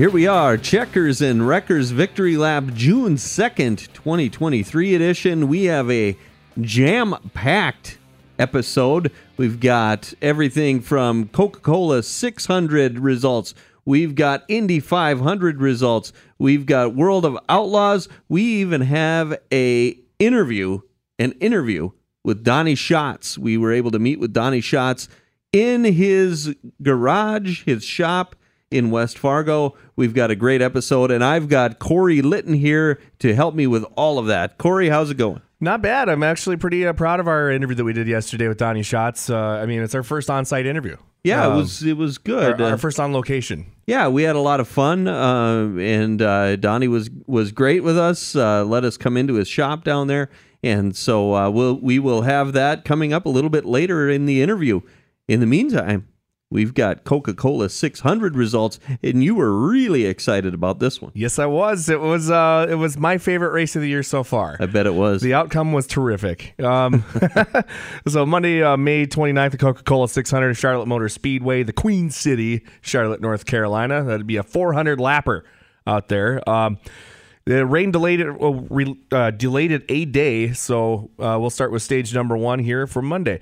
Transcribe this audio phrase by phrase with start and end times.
[0.00, 5.46] Here we are, Checkers and Wreckers Victory Lap, June 2nd, 2023 edition.
[5.46, 6.16] We have a
[6.58, 7.98] jam packed
[8.38, 9.12] episode.
[9.36, 13.52] We've got everything from Coca Cola 600 results.
[13.84, 16.14] We've got Indy 500 results.
[16.38, 18.08] We've got World of Outlaws.
[18.26, 20.80] We even have a interview,
[21.18, 21.90] an interview
[22.24, 23.36] with Donny Schatz.
[23.36, 25.10] We were able to meet with Donny Schatz
[25.52, 28.34] in his garage, his shop
[28.70, 29.74] in West Fargo.
[29.96, 33.84] We've got a great episode, and I've got Corey Litton here to help me with
[33.96, 34.58] all of that.
[34.58, 35.42] Corey, how's it going?
[35.60, 36.08] Not bad.
[36.08, 39.28] I'm actually pretty uh, proud of our interview that we did yesterday with Donny Schatz.
[39.28, 40.96] Uh, I mean, it's our first on-site interview.
[41.22, 42.60] Yeah, Um, it was it was good.
[42.62, 43.66] Our, our Uh, first on location.
[43.86, 47.98] yeah, we had a lot of fun, uh, and uh, Donny was was great with
[47.98, 48.34] us.
[48.34, 50.30] Uh, let us come into his shop down there,
[50.62, 54.24] and so uh, we'll we will have that coming up a little bit later in
[54.24, 54.80] the interview.
[55.28, 56.08] In the meantime,
[56.50, 61.12] we've got Coca Cola 600 results, and you were really excited about this one.
[61.14, 61.88] Yes, I was.
[61.88, 62.30] It was.
[62.30, 64.56] Uh, it was my favorite race of the year so far.
[64.60, 65.22] I bet it was.
[65.22, 66.60] The outcome was terrific.
[66.60, 67.04] Um,
[68.08, 73.20] so Monday, uh, May 29th, the Coca-Cola 600 Charlotte Motor Speedway, the Queen City, Charlotte,
[73.20, 74.02] North Carolina.
[74.04, 75.42] That'd be a 400 lapper
[75.86, 76.46] out there.
[76.48, 76.78] Um,
[77.46, 81.72] the rain delayed it, well, re, uh, delayed it a day, so uh, we'll start
[81.72, 83.40] with stage number one here for Monday.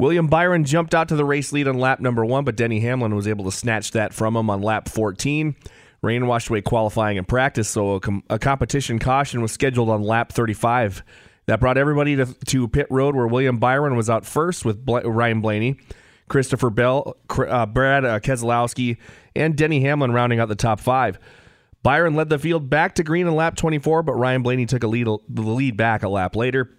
[0.00, 3.14] William Byron jumped out to the race lead on lap number one, but Denny Hamlin
[3.14, 5.54] was able to snatch that from him on lap 14.
[6.00, 10.02] Rain washed away qualifying and practice, so a, com- a competition caution was scheduled on
[10.02, 11.04] lap 35.
[11.44, 15.02] That brought everybody to, to pit road where William Byron was out first with Bla-
[15.02, 15.76] Ryan Blaney,
[16.30, 18.96] Christopher Bell, uh, Brad uh, Keselowski,
[19.36, 21.18] and Denny Hamlin rounding out the top five.
[21.82, 24.86] Byron led the field back to green in lap 24, but Ryan Blaney took a
[24.86, 26.70] lead, the lead back a lap later.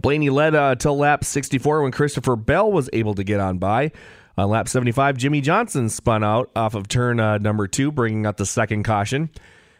[0.00, 3.92] Blaney led uh, till lap 64 when Christopher Bell was able to get on by.
[4.36, 8.36] On lap 75, Jimmie Johnson spun out off of turn uh, number two, bringing out
[8.36, 9.30] the second caution.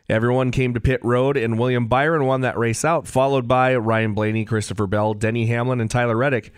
[0.09, 4.15] Everyone came to pit road, and William Byron won that race out, followed by Ryan
[4.15, 6.53] Blaney, Christopher Bell, Denny Hamlin, and Tyler Reddick.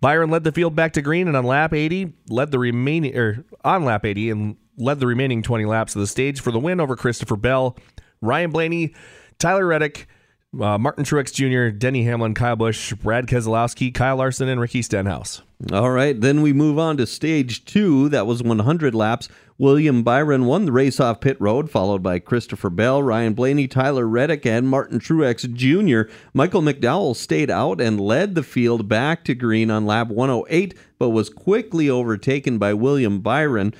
[0.00, 3.44] Byron led the field back to green, and on lap 80, led the remaining or
[3.64, 6.80] on lap 80, and led the remaining 20 laps of the stage for the win
[6.80, 7.76] over Christopher Bell,
[8.20, 8.94] Ryan Blaney,
[9.38, 10.06] Tyler Reddick,
[10.54, 15.42] uh, Martin Truex Jr., Denny Hamlin, Kyle Busch, Brad Keselowski, Kyle Larson, and Ricky Stenhouse.
[15.72, 18.08] All right, then we move on to stage two.
[18.08, 19.28] That was 100 laps.
[19.58, 24.06] William Byron won the race off pit road, followed by Christopher Bell, Ryan Blaney, Tyler
[24.06, 26.12] Reddick, and Martin Truex Jr.
[26.32, 31.10] Michael McDowell stayed out and led the field back to green on lap 108, but
[31.10, 33.74] was quickly overtaken by William Byron.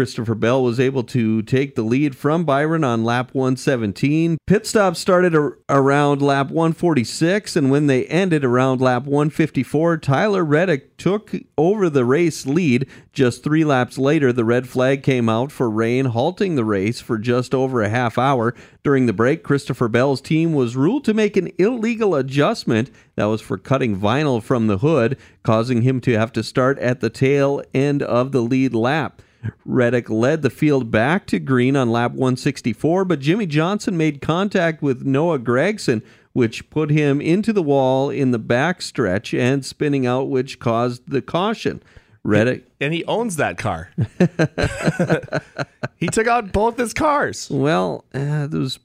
[0.00, 4.38] Christopher Bell was able to take the lead from Byron on lap 117.
[4.46, 10.42] Pit stops started ar- around lap 146, and when they ended around lap 154, Tyler
[10.42, 12.88] Reddick took over the race lead.
[13.12, 17.18] Just three laps later, the red flag came out for rain, halting the race for
[17.18, 18.54] just over a half hour.
[18.82, 23.42] During the break, Christopher Bell's team was ruled to make an illegal adjustment that was
[23.42, 27.62] for cutting vinyl from the hood, causing him to have to start at the tail
[27.74, 29.20] end of the lead lap.
[29.64, 34.82] Reddick led the field back to green on lap 164, but Jimmie Johnson made contact
[34.82, 36.02] with Noah Gragson,
[36.32, 41.08] which put him into the wall in the back stretch and spinning out, which caused
[41.08, 41.82] the caution.
[42.22, 43.90] Reddick, And he owns that car.
[45.96, 47.48] he took out both his cars.
[47.50, 48.78] well, uh, those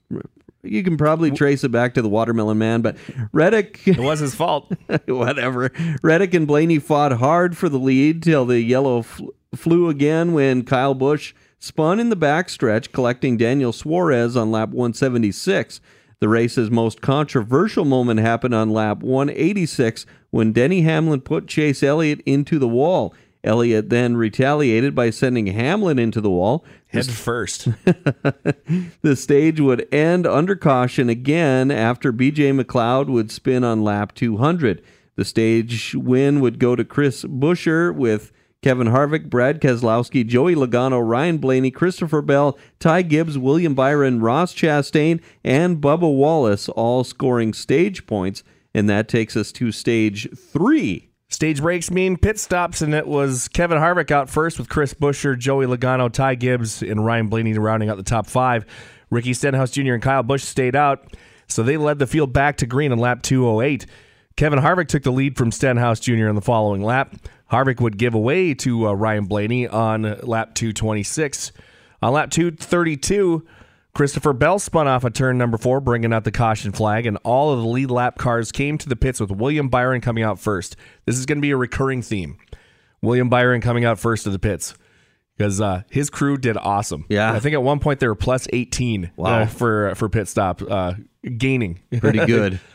[0.63, 2.97] you can probably trace it back to the Watermelon Man, but
[3.31, 3.81] Reddick.
[3.87, 4.71] It was his fault.
[5.07, 5.71] whatever.
[6.01, 10.63] Reddick and Blaney fought hard for the lead till the yellow fl- flew again when
[10.63, 15.81] Kyle Busch spun in the backstretch, collecting Daniel Suarez on lap 176.
[16.19, 22.21] The race's most controversial moment happened on lap 186 when Denny Hamlin put Chase Elliott
[22.25, 23.13] into the wall.
[23.43, 26.65] Elliott then retaliated by sending Hamlin into the wall.
[26.87, 27.67] Head first.
[29.01, 34.81] The stage would end under caution again after BJ McLeod would spin on lap 200.
[35.15, 38.31] The stage win would go to Chris Buescher with
[38.65, 44.55] Kevin Harvick, Brad Keselowski, Joey Logano, Ryan Blaney, Christopher Bell, Ty Gibbs, William Byron, Ross
[44.55, 48.41] Chastain, and Bubba Wallace all scoring stage points.
[48.73, 51.11] And that takes us to stage three.
[51.29, 55.37] Stage breaks mean pit stops, and it was Kevin Harvick out first with Chris Buescher,
[55.37, 58.65] Joey Logano, Ty Gibbs, and Ryan Blaney rounding out the top five.
[59.11, 59.93] Ricky Stenhouse Jr.
[59.93, 61.15] and Kyle Busch stayed out,
[61.47, 63.85] so they led the field back to green on lap 208.
[64.37, 66.27] Kevin Harvick took the lead from Stenhouse Jr.
[66.27, 67.15] in the following lap.
[67.51, 71.51] Harvick would give away to uh, Ryan Blaney on lap 226.
[72.01, 73.45] On lap 232,
[73.93, 77.51] Christopher Bell spun off a turn number four, bringing out the caution flag, and all
[77.53, 80.75] of the lead lap cars came to the pits with William Byron coming out first.
[81.05, 82.37] This is going to be a recurring theme.
[83.01, 84.73] William Byron coming out first to the pits.
[85.37, 87.05] because uh, his crew did awesome.
[87.09, 87.31] Yeah.
[87.31, 89.41] I think at one point they were plus 18 Wow.
[89.41, 90.93] uh, for for pit stop, uh,
[91.37, 91.79] gaining.
[91.99, 92.59] Pretty good.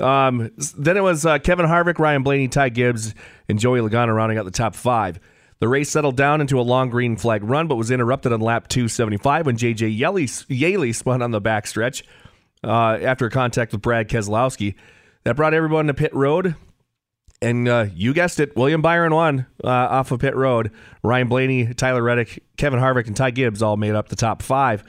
[0.00, 3.14] Um, then it was uh, Kevin Harvick, Ryan Blaney, Ty Gibbs,
[3.48, 5.20] and Joey Logano rounding out the top five.
[5.60, 8.68] The race settled down into a long green flag run, but was interrupted on lap
[8.68, 9.96] 275 when JJ
[10.48, 12.02] Yeley spun on the backstretch
[12.64, 14.74] uh, after a contact with Brad Keselowski.
[15.22, 16.56] That brought everyone to pit road.
[17.40, 20.70] And uh, you guessed it, William Byron won uh, off of pit road.
[21.02, 24.82] Ryan Blaney, Tyler Reddick, Kevin Harvick, and Ty Gibbs all made up the top five.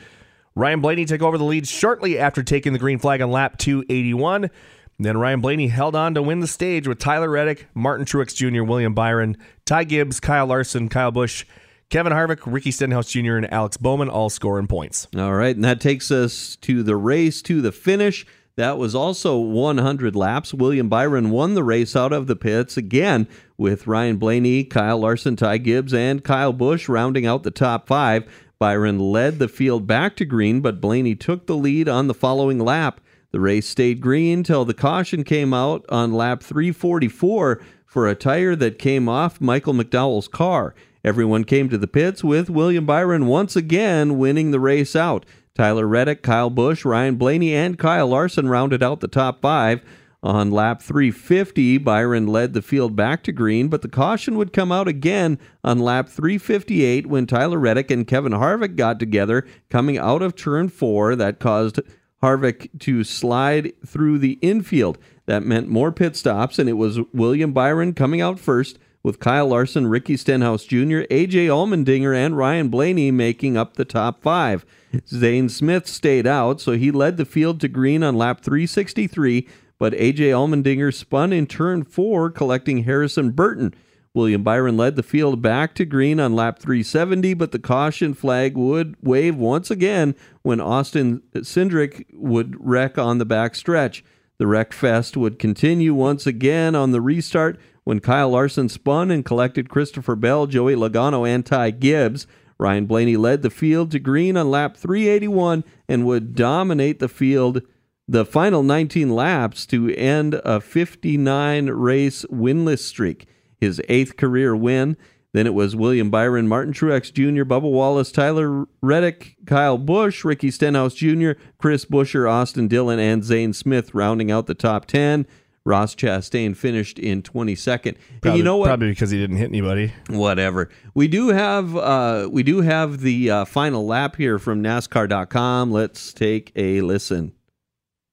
[0.56, 4.50] Ryan Blaney took over the lead shortly after taking the green flag on lap 281.
[4.97, 8.63] Then Ryan Blaney held on to win the stage with Tyler Reddick, Martin Truex Jr.,
[8.63, 11.45] William Byron, Ty Gibbs, Kyle Larson, Kyle Busch,
[11.89, 15.07] Kevin Harvick, Ricky Stenhouse Jr., and Alex Bowman all scoring points.
[15.15, 18.25] All right, and that takes us to the race to the finish.
[18.56, 20.53] That was also 100 laps.
[20.53, 23.27] William Byron won the race out of the pits again
[23.57, 28.24] with Ryan Blaney, Kyle Larson, Ty Gibbs, and Kyle Busch rounding out the top five.
[28.57, 32.59] Byron led the field back to green, but Blaney took the lead on the following
[32.59, 33.01] lap.
[33.35, 38.55] The race stayed green till the caution came out on lap 344 for a tire
[38.55, 40.73] that came off Michael McDowell's car.
[41.03, 45.25] Everyone came to the pits with William Byron once again winning the race out.
[45.53, 49.83] Tyler Reddick, Kyle Busch, Ryan Blaney, and Kyle Larson rounded out the top five.
[50.23, 54.71] On lap 350, Byron led the field back to green, but the caution would come
[54.71, 60.21] out again on lap 358 when Tyler Reddick and Kevin Harvick got together coming out
[60.21, 61.17] of turn four.
[61.17, 61.81] That caused
[62.21, 64.97] Harvick to slide through the infield.
[65.25, 69.47] That meant more pit stops, and it was William Byron coming out first with Kyle
[69.47, 74.65] Larson, Ricky Stenhouse Jr., AJ Allmendinger, and Ryan Blaney making up the top five.
[75.07, 79.47] Zane Smith stayed out, so he led the field to green on lap 363,
[79.77, 83.75] but AJ Allmendinger spun in turn four, collecting Harrison Burton.
[84.15, 88.56] William Byron led the field back to green on lap 370, but the caution flag
[88.56, 94.06] would wave once again when Austin Cindric would wreck on the back stretch.
[94.38, 99.25] The wreck fest would continue once again on the restart when Kyle Larson spun and
[99.25, 102.25] collected Christopher Bell, Joey Logano, and Ty Gibbs.
[102.57, 107.63] Ryan Blaney led the field to green on lap 381 and would dominate the field
[108.07, 113.27] the final 19 laps to end a 59 race winless streak.
[113.60, 114.98] His eighth career win.
[115.34, 120.50] Then it was William Byron, Martin Truex Jr., Bubba Wallace, Tyler Reddick, Kyle Busch, Ricky
[120.50, 125.28] Stenhouse Jr., Chris Buescher, Austin Dillon, and Zane Smith rounding out the top 10.
[125.66, 127.86] Ross Chastain finished in 22nd.
[127.88, 128.68] And Probably, you know what?
[128.68, 129.92] Probably because he didn't hit anybody.
[130.10, 135.72] whatever we do have uh we do have the uh, final lap here from nascar.com
[135.72, 137.34] let's take a listen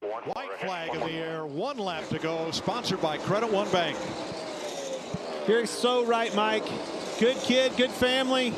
[0.01, 3.97] White flag in the air, one lap to go, sponsored by Credit One Bank.
[5.49, 6.65] You're so right, Mike.
[7.19, 8.51] Good kid, good family.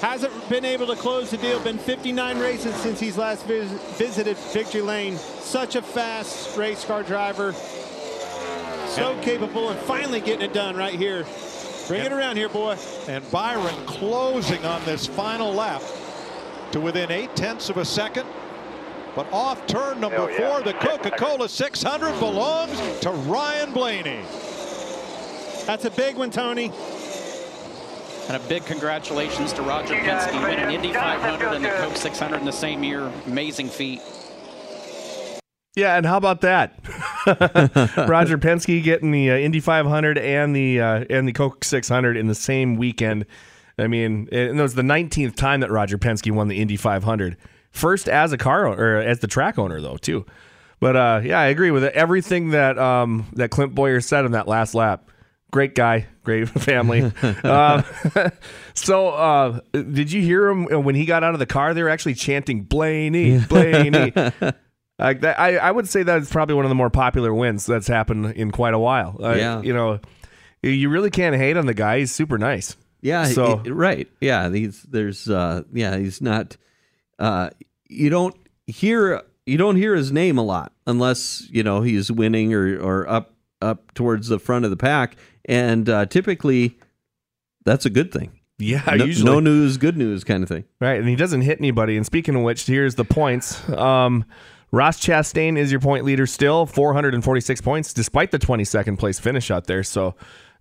[0.00, 1.58] Hasn't been able to close the deal.
[1.60, 5.16] Been 59 races since he's last vis- visited Victory Lane.
[5.16, 7.52] Such a fast race car driver.
[8.88, 11.26] So capable and finally getting it done right here.
[11.88, 12.76] Bring it around here, boy.
[13.08, 15.82] And Byron closing on this final lap
[16.72, 18.26] to within eight tenths of a second.
[19.14, 24.20] But off turn number four, the Coca-Cola 600 belongs to Ryan Blaney.
[25.66, 26.70] That's a big one, Tony.
[28.28, 32.44] And a big congratulations to Roger Penske winning Indy 500 and the Coke 600 in
[32.44, 33.12] the same year.
[33.26, 34.00] Amazing feat.
[35.74, 36.78] Yeah, and how about that?
[38.08, 42.28] Roger Penske getting the uh, Indy 500 and the uh, and the Coke 600 in
[42.28, 43.26] the same weekend.
[43.78, 47.36] I mean, and it was the 19th time that Roger Penske won the Indy 500.
[47.72, 50.24] First as a car or as the track owner though, too.
[50.80, 54.48] But uh, yeah, I agree with everything that um, that Clint Bowyer said on that
[54.48, 55.10] last lap.
[55.52, 57.10] Great guy, great family.
[57.22, 57.82] uh,
[58.74, 61.72] so, uh, did you hear him when he got out of the car?
[61.74, 64.12] They were actually chanting "Blaney, Blaney."
[64.98, 67.86] Like that, I, I would say that's probably one of the more popular wins that's
[67.86, 69.18] happened in quite a while.
[69.22, 69.60] Uh, Yeah.
[69.60, 70.00] you know,
[70.62, 71.98] you really can't hate on the guy.
[71.98, 72.76] He's super nice.
[73.02, 76.56] yeah So- he- right yeah he's there's uh yeah he's not
[77.18, 77.50] uh
[77.88, 78.34] you don't
[78.66, 83.06] hear you don't hear his name a lot unless you know he's winning or or
[83.08, 86.78] up up towards the front of the pack and uh typically
[87.64, 90.98] that's a good thing Yeah, no, usually no news good news kind of thing right,
[91.00, 91.96] and he doesn't hit anybody.
[91.96, 93.66] And speaking of which, here's the points.
[93.70, 94.24] Um,
[94.72, 99.66] Ross Chastain is your point leader still, 446 points, despite the 22nd place finish out
[99.66, 99.82] there.
[99.82, 100.16] So,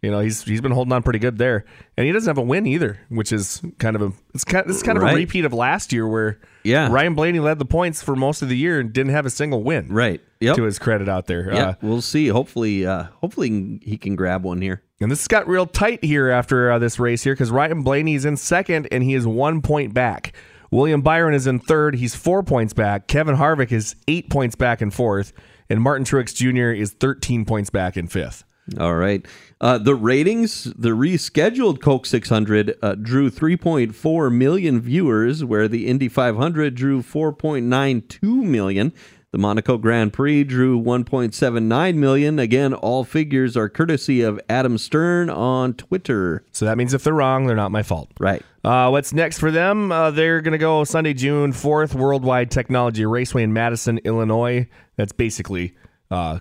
[0.05, 1.65] You know, he's he's been holding on pretty good there,
[1.97, 4.83] and he doesn't have a win either, which is kind of a it's kind it's
[4.83, 5.13] kind of Right.
[5.13, 6.87] a repeat of last year where Yeah.
[6.91, 9.63] Ryan Blaney led the points for most of the year and didn't have a single
[9.63, 9.87] win.
[9.89, 10.21] Right.
[10.39, 10.55] Yep.
[10.57, 11.51] To his credit out there.
[11.53, 12.27] Yeah, Uh, we'll see.
[12.27, 14.81] Hopefully, uh, hopefully he can grab one here.
[15.01, 18.23] and this got real tight here after uh, this race here because Ryan Blaney is
[18.25, 20.33] in second and he is one point back.
[20.71, 21.95] William Byron is in third.
[21.95, 23.07] He's four points back.
[23.07, 25.31] Kevin Harvick is eight points back in fourth.
[25.69, 26.71] And Martin Truex Jr.
[26.79, 28.43] is 13 points back in fifth.
[28.79, 29.25] All right.
[29.61, 36.09] Uh, the ratings, the rescheduled Coke 600 uh, drew 3.4 million viewers, where the Indy
[36.09, 38.91] 500 drew 4.92 million.
[39.31, 42.39] The Monaco Grand Prix drew 1.79 million.
[42.39, 46.45] Again, all figures are courtesy of Adam Stern on Twitter.
[46.53, 48.11] So that means if they're wrong, they're not my fault.
[48.17, 48.41] Right.
[48.63, 49.91] Uh, what's next for them?
[49.91, 54.69] Uh, they're going to go Sunday, June 4th, Worldwide Technology Raceway in Madison, Illinois.
[54.95, 55.75] That's basically,
[56.09, 56.39] uh,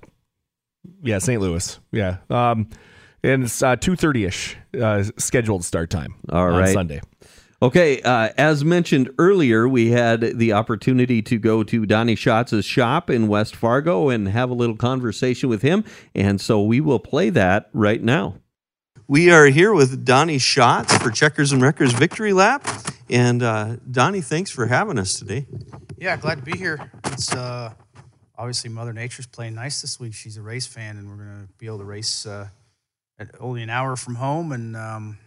[1.02, 1.40] yeah, St.
[1.40, 1.78] Louis.
[1.92, 2.18] Yeah.
[2.30, 2.68] Um,
[3.22, 6.72] and it's uh, 2.30ish uh, scheduled start time All on right.
[6.72, 7.00] Sunday.
[7.62, 13.08] Okay, uh, as mentioned earlier, we had the opportunity to go to Donny Schatz's shop
[13.08, 15.82] in West Fargo and have a little conversation with him,
[16.14, 18.34] and so we will play that right now.
[19.06, 22.68] We are here with Donny Schatz for Checkers and Wreckers Victory Lap,
[23.08, 25.46] and uh, Donny, thanks for having us today.
[25.96, 26.90] Yeah, glad to be here.
[27.06, 27.72] It's uh,
[28.36, 30.14] obviously Mother Nature's playing nice this week.
[30.14, 32.48] She's a race fan, and we're gonna be able to race uh,
[33.18, 35.18] at only an hour from home, and um,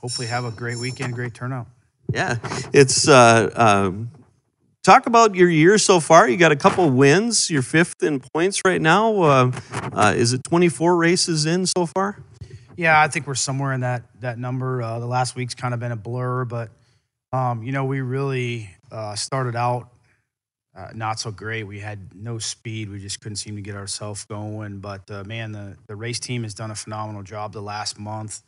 [0.00, 1.66] hopefully have a great weekend, great turnout.
[2.12, 2.38] Yeah,
[2.72, 4.10] it's uh, um,
[4.82, 6.28] talk about your year so far.
[6.28, 7.50] You got a couple wins.
[7.50, 9.20] You're fifth in points right now.
[9.20, 9.52] Uh,
[9.92, 12.22] uh, is it 24 races in so far?
[12.76, 14.80] Yeah, I think we're somewhere in that that number.
[14.80, 16.70] Uh, the last week's kind of been a blur, but
[17.32, 19.90] um, you know, we really uh, started out
[20.78, 21.64] uh, not so great.
[21.64, 22.88] We had no speed.
[22.88, 24.78] We just couldn't seem to get ourselves going.
[24.78, 28.42] But uh, man, the the race team has done a phenomenal job the last month.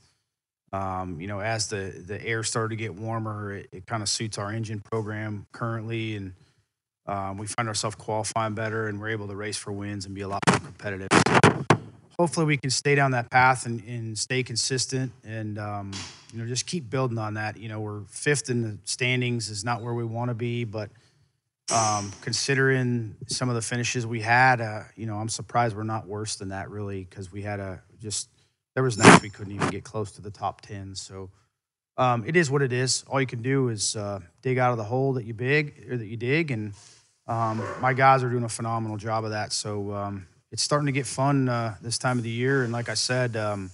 [0.72, 4.08] Um, you know, as the the air started to get warmer, it, it kind of
[4.08, 6.32] suits our engine program currently, and
[7.06, 10.20] um, we find ourselves qualifying better, and we're able to race for wins and be
[10.20, 11.08] a lot more competitive.
[11.26, 11.64] So
[12.16, 15.90] hopefully, we can stay down that path and, and stay consistent, and um,
[16.32, 17.56] you know, just keep building on that.
[17.56, 20.90] You know, we're fifth in the standings, is not where we want to be, but
[21.72, 26.06] um, considering some of the finishes we had, uh, you know, I'm surprised we're not
[26.06, 28.28] worse than that, really, because we had a just
[28.74, 30.94] there was nights we couldn't even get close to the top ten.
[30.94, 31.30] So
[31.96, 33.04] um, it is what it is.
[33.08, 35.96] All you can do is uh, dig out of the hole that you big or
[35.96, 36.74] that you dig, and
[37.26, 39.52] um, my guys are doing a phenomenal job of that.
[39.52, 42.88] So um, it's starting to get fun uh, this time of the year, and like
[42.88, 43.36] I said.
[43.36, 43.70] Um,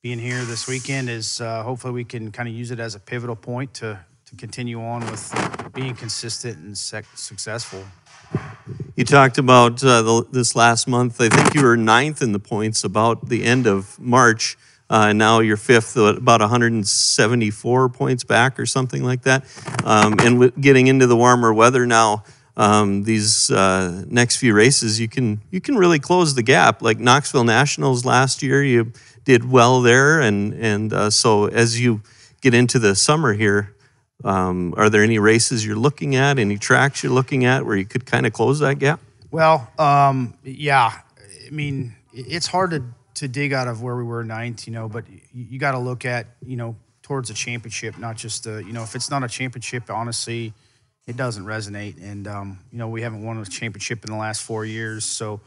[0.00, 3.00] being here this weekend is uh, hopefully we can kind of use it as a
[3.00, 3.98] pivotal point to
[4.28, 7.82] to continue on with being consistent and successful.
[8.94, 11.18] You talked about uh, the, this last month.
[11.18, 14.58] I think you were ninth in the points about the end of March.
[14.90, 19.44] Uh, now you're fifth, uh, about 174 points back or something like that.
[19.84, 22.24] Um, and with getting into the warmer weather now,
[22.58, 26.82] um, these uh, next few races, you can you can really close the gap.
[26.82, 28.92] Like Knoxville Nationals last year, you
[29.24, 32.02] did well there, and and uh, so as you
[32.40, 33.76] get into the summer here,
[34.24, 37.84] um, are there any races you're looking at, any tracks you're looking at where you
[37.84, 39.00] could kind of close that gap?
[39.30, 40.92] Well, um, yeah,
[41.46, 42.82] I mean it's hard to
[43.14, 46.04] to dig out of where we were ninth, you know, but you, got to look
[46.04, 49.28] at you know towards a championship, not just a, you know if it's not a
[49.28, 50.52] championship, honestly,
[51.06, 54.42] it doesn't resonate, and um, you know we haven't won a championship in the last
[54.42, 55.40] four years, so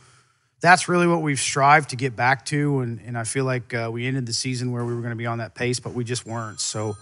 [0.61, 2.81] that's really what we've strived to get back to.
[2.81, 5.17] And, and I feel like uh, we ended the season where we were going to
[5.17, 6.59] be on that pace, but we just weren't.
[6.59, 6.95] So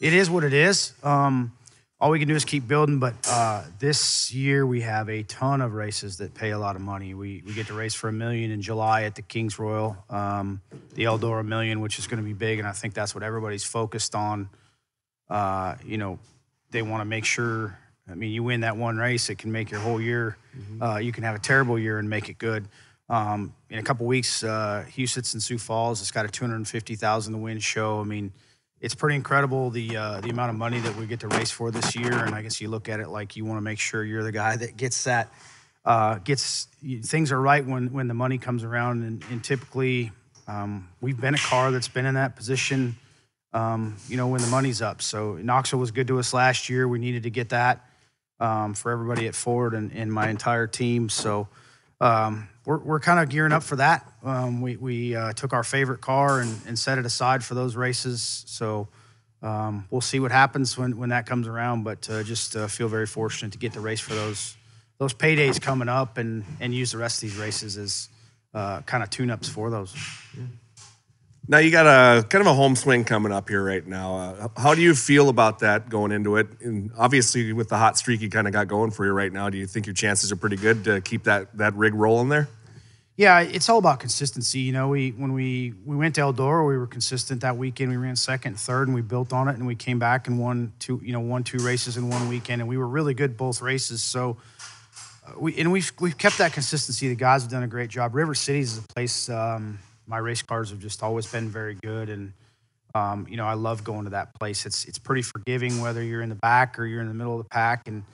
[0.00, 0.92] it is what it is.
[1.02, 1.52] Um,
[2.00, 2.98] all we can do is keep building.
[2.98, 6.82] But uh, this year we have a ton of races that pay a lot of
[6.82, 7.14] money.
[7.14, 10.60] We, we get to race for a million in July at the Kings Royal, um,
[10.94, 12.58] the Eldora Million, which is going to be big.
[12.58, 14.50] And I think that's what everybody's focused on.
[15.30, 16.18] Uh, you know,
[16.70, 17.78] they want to make sure.
[18.06, 20.36] I mean, you win that one race, it can make your whole year.
[20.82, 22.68] Uh, you can have a terrible year and make it good.
[23.08, 26.02] Um, in a couple weeks, uh, Huset's in Sioux Falls.
[26.02, 28.00] It's got a 250,000 to win show.
[28.00, 28.30] I mean,
[28.84, 31.70] it's pretty incredible the uh, the amount of money that we get to race for
[31.70, 32.12] this year.
[32.12, 34.30] And I guess you look at it like you want to make sure you're the
[34.30, 35.32] guy that gets that
[35.86, 36.68] uh, gets
[37.02, 39.02] things are right when when the money comes around.
[39.02, 40.12] And, and typically,
[40.46, 42.96] um, we've been a car that's been in that position.
[43.54, 45.00] Um, you know, when the money's up.
[45.00, 46.86] So Knoxville was good to us last year.
[46.86, 47.88] We needed to get that
[48.38, 51.08] um, for everybody at Ford and, and my entire team.
[51.08, 51.48] So
[52.02, 54.10] um, we're, we're kind of gearing up for that.
[54.22, 57.76] Um, we we uh, took our favorite car and, and set it aside for those
[57.76, 58.44] races.
[58.46, 58.88] So
[59.42, 61.84] um, we'll see what happens when, when that comes around.
[61.84, 64.56] But uh, just uh, feel very fortunate to get the race for those
[64.98, 68.08] those paydays coming up and and use the rest of these races as
[68.54, 69.94] uh, kind of tune ups for those.
[71.46, 74.16] Now you got a kind of a home swing coming up here right now.
[74.16, 76.48] Uh, how do you feel about that going into it?
[76.60, 79.50] And obviously, with the hot streak you kind of got going for you right now,
[79.50, 82.48] do you think your chances are pretty good to keep that that rig rolling there?
[83.16, 84.60] Yeah, it's all about consistency.
[84.60, 87.90] You know, we when we we went to Eldora, we were consistent that weekend.
[87.90, 89.56] We ran second, third, and we built on it.
[89.56, 92.62] And we came back and won two, you know, won two races in one weekend,
[92.62, 94.02] and we were really good both races.
[94.02, 94.38] So
[95.26, 97.08] uh, we and we've we've kept that consistency.
[97.08, 98.14] The guys have done a great job.
[98.14, 99.28] River Cities is a place.
[99.28, 102.32] Um, my race cars have just always been very good, and
[102.94, 104.66] um, you know, I love going to that place.
[104.66, 107.44] It's it's pretty forgiving whether you're in the back or you're in the middle of
[107.44, 108.04] the pack, and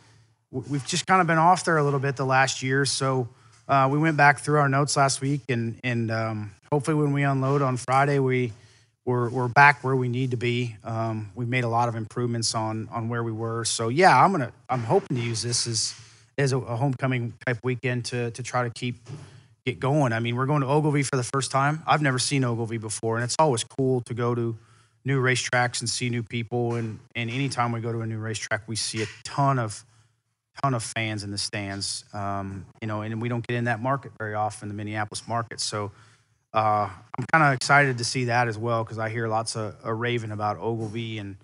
[0.50, 2.84] we've just kind of been off there a little bit the last year.
[2.84, 3.28] So
[3.68, 7.22] uh, we went back through our notes last week, and and um, hopefully when we
[7.22, 8.52] unload on Friday, we
[9.04, 10.76] we're, we're back where we need to be.
[10.84, 13.64] Um, we've made a lot of improvements on on where we were.
[13.64, 15.94] So yeah, I'm gonna I'm hoping to use this as
[16.38, 18.96] as a, a homecoming type weekend to to try to keep
[19.70, 20.12] get going.
[20.12, 21.82] I mean, we're going to Ogilvie for the first time.
[21.86, 24.56] I've never seen Ogilvie before, and it's always cool to go to
[25.04, 26.74] new racetracks and see new people.
[26.74, 29.84] And and anytime we go to a new racetrack, we see a ton of
[30.62, 32.04] ton of fans in the stands.
[32.12, 35.60] Um, you know, and we don't get in that market very often, the Minneapolis market.
[35.60, 35.92] So
[36.52, 39.76] uh, I'm kind of excited to see that as well because I hear lots of
[39.84, 41.36] a raving about Ogilvie and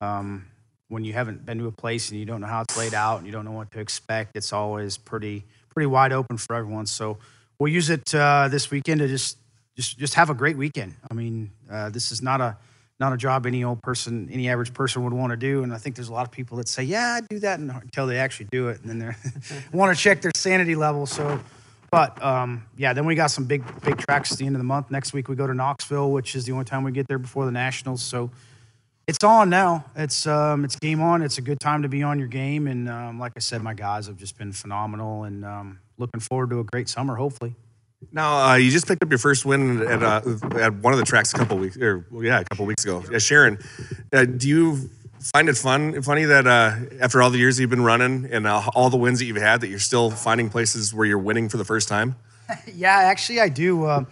[0.00, 0.46] um,
[0.88, 3.18] when you haven't been to a place and you don't know how it's laid out
[3.18, 6.86] and you don't know what to expect, it's always pretty pretty wide open for everyone.
[6.86, 7.18] So
[7.58, 9.38] we'll use it uh, this weekend to just
[9.76, 10.94] just just have a great weekend.
[11.10, 12.56] I mean, uh, this is not a
[13.00, 15.64] not a job any old person, any average person would want to do.
[15.64, 18.06] And I think there's a lot of people that say, "Yeah, I do that," until
[18.06, 19.46] they actually do it, and then they
[19.76, 21.06] want to check their sanity level.
[21.06, 21.40] So,
[21.90, 24.64] but um, yeah, then we got some big big tracks at the end of the
[24.64, 24.90] month.
[24.90, 27.44] Next week we go to Knoxville, which is the only time we get there before
[27.44, 28.02] the Nationals.
[28.02, 28.30] So
[29.06, 29.84] it's on now.
[29.96, 31.22] It's um, it's game on.
[31.22, 32.66] It's a good time to be on your game.
[32.68, 36.50] And um, like I said, my guys have just been phenomenal, and um, looking forward
[36.50, 37.16] to a great summer.
[37.16, 37.54] Hopefully.
[38.12, 40.20] Now uh, you just picked up your first win at uh,
[40.58, 43.02] at one of the tracks a couple weeks, or yeah, a couple weeks ago.
[43.10, 43.58] Yeah, Sharon,
[44.12, 44.90] uh, do you
[45.32, 48.62] find it fun, funny that uh, after all the years you've been running and uh,
[48.74, 51.56] all the wins that you've had, that you're still finding places where you're winning for
[51.56, 52.16] the first time?
[52.74, 53.84] yeah, actually, I do.
[53.84, 54.04] Uh,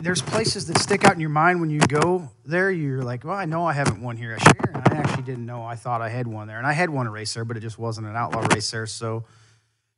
[0.00, 2.70] there's places that stick out in your mind when you go there.
[2.70, 4.82] You're like, well, I know I haven't won here at Sharon.
[4.86, 5.62] I actually didn't know.
[5.62, 7.60] I thought I had one there, and I had won a race there, but it
[7.60, 8.86] just wasn't an outlaw race there.
[8.86, 9.24] So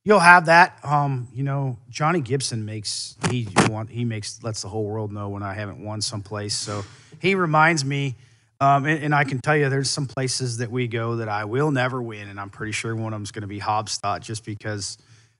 [0.04, 0.78] you'll have that.
[0.84, 5.28] Um, you know, Johnny Gibson makes he want he makes lets the whole world know
[5.28, 6.56] when I haven't won someplace.
[6.56, 6.84] So
[7.20, 8.16] he reminds me,
[8.60, 11.44] um, and, and, I can tell you, there's some places that we go that I
[11.44, 14.44] will never win, and I'm pretty sure one of them's going to be Haubstadt, just
[14.44, 14.98] because.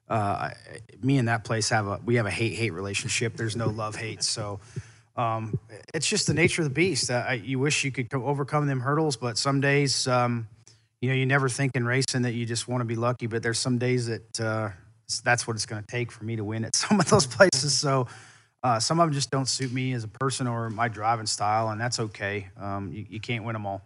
[0.09, 0.51] Uh,
[1.01, 3.35] me and that place have a we have a hate hate relationship.
[3.35, 4.61] There's no love hate, so
[5.17, 5.59] um,
[5.95, 7.11] it's just the nature of the beast.
[7.11, 10.49] Uh, I, you wish you could overcome them hurdles, but some days um,
[11.03, 13.43] you know, you never think in racing that you just want to be lucky, but
[13.43, 14.71] there's some days that uh,
[15.25, 17.77] that's what it's going to take for me to win at some of those places.
[17.77, 18.07] So
[18.63, 21.71] uh, some of them just don't suit me as a person or my driving style,
[21.71, 22.49] and that's okay.
[22.57, 23.83] Um, you, you, can't win them all.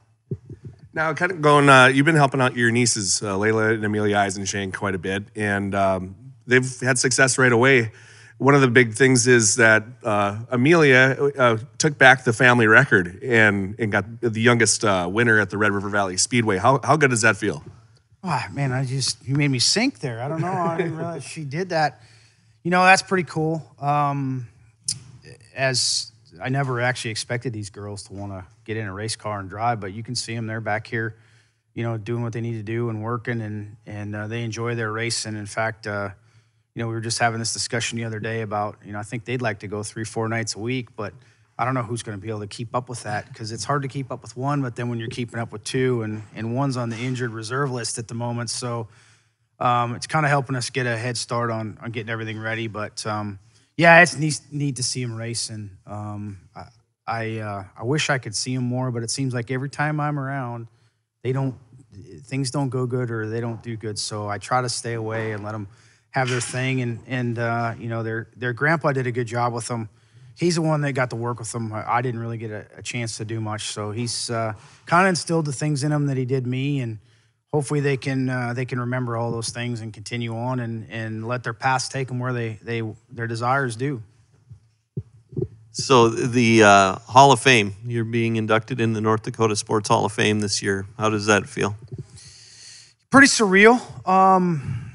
[0.93, 4.17] Now, kind of going, uh, you've been helping out your nieces, uh, Layla and Amelia
[4.17, 7.93] Eisenshane, quite a bit, and um, they've had success right away
[8.39, 13.23] one of the big things is that uh, Amelia uh, took back the family record
[13.23, 16.59] and, and got the youngest uh, winner at the Red River Valley Speedway.
[16.59, 17.65] How, how good does that feel?
[18.23, 20.21] Oh, man, I just, you made me sink there.
[20.21, 20.53] I don't know.
[20.53, 22.03] I didn't realize she did that.
[22.63, 23.65] You know, that's pretty cool.
[23.81, 24.49] Um,
[25.55, 26.11] as
[26.43, 29.49] I never actually expected these girls to want to get in a race car and
[29.49, 30.47] drive, but you can see them.
[30.47, 31.17] They're back here,
[31.73, 34.75] you know, doing what they need to do and working, and, and uh, they enjoy
[34.75, 35.25] their race.
[35.25, 36.11] And in fact, uh,
[36.77, 39.03] you know, we were just having this discussion the other day about, you know, I
[39.03, 41.15] think they'd like to go three, four nights a week, but
[41.59, 43.65] I don't know who's going to be able to keep up with that because it's
[43.65, 46.23] hard to keep up with one, but then when you're keeping up with two, and
[46.35, 48.89] and one's on the injured reserve list at the moment, so
[49.59, 52.69] um, it's kind of helping us get a head start on on getting everything ready.
[52.69, 53.39] But um,
[53.79, 55.71] yeah, it's neat, neat to see them racing.
[55.87, 56.65] Um, I
[57.07, 59.99] I, uh, I wish I could see them more, but it seems like every time
[59.99, 60.67] I'm around,
[61.23, 61.55] they don't
[62.25, 63.99] things don't go good or they don't do good.
[63.99, 65.69] So I try to stay away and let them
[66.11, 69.53] have their thing, and and uh, you know their their grandpa did a good job
[69.53, 69.89] with them.
[70.39, 71.73] He's the one that got to work with them.
[71.73, 74.53] I didn't really get a, a chance to do much, so he's uh,
[74.85, 76.99] kind of instilled the things in them that he did me, and
[77.53, 81.27] hopefully they can uh, they can remember all those things and continue on and and
[81.27, 84.03] let their past take them where they they their desires do.
[85.79, 90.07] So the uh, Hall of Fame, you're being inducted in the North Dakota Sports Hall
[90.07, 90.87] of Fame this year.
[90.97, 91.77] How does that feel?
[93.11, 94.09] Pretty surreal.
[94.09, 94.86] Um,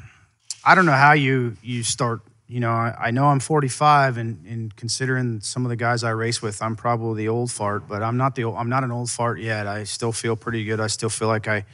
[0.64, 2.22] I don't know how you you start.
[2.48, 6.10] You know, I, I know I'm 45, and, and considering some of the guys I
[6.10, 7.88] race with, I'm probably the old fart.
[7.88, 9.68] But I'm not the I'm not an old fart yet.
[9.68, 10.80] I still feel pretty good.
[10.80, 11.66] I still feel like I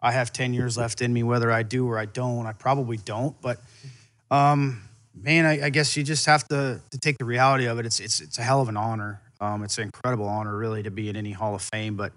[0.00, 2.46] I have 10 years left in me, whether I do or I don't.
[2.46, 3.58] I probably don't, but
[4.30, 4.82] um,
[5.14, 7.86] man, I, I, guess you just have to to take the reality of it.
[7.86, 9.20] It's it's it's a hell of an honor.
[9.40, 11.96] Um, it's an incredible honor, really, to be in any Hall of Fame.
[11.96, 12.12] But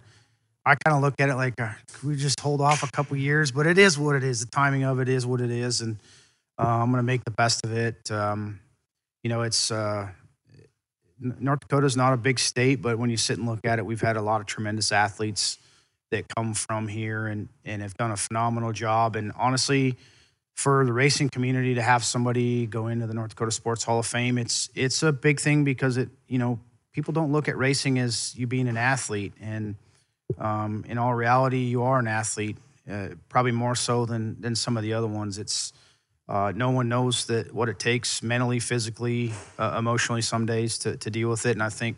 [0.65, 1.71] I kind of look at it like, uh,
[2.04, 3.52] we just hold off a couple years?
[3.52, 4.41] But it is what it is.
[4.41, 5.97] The timing of it is what it is, and
[6.60, 8.12] uh, I'm going to make the best of it.
[8.12, 8.60] Um,
[9.24, 10.10] you know, it's uh,
[11.19, 13.86] North Dakota is not a big state, but when you sit and look at it,
[13.86, 15.58] we've had a lot of tremendous athletes
[16.10, 19.15] that come from here and and have done a phenomenal job.
[19.15, 19.97] And honestly,
[20.56, 24.06] for the racing community to have somebody go into the North Dakota Sports Hall of
[24.06, 26.60] Fame, it's it's a big thing because it you know
[26.91, 29.76] people don't look at racing as you being an athlete, and
[30.39, 32.58] um, in all reality, you are an athlete,
[32.89, 35.38] uh, probably more so than than some of the other ones.
[35.38, 35.74] It's
[36.32, 40.96] uh, no one knows that what it takes mentally, physically, uh, emotionally some days to,
[40.96, 41.52] to deal with it.
[41.52, 41.98] And I think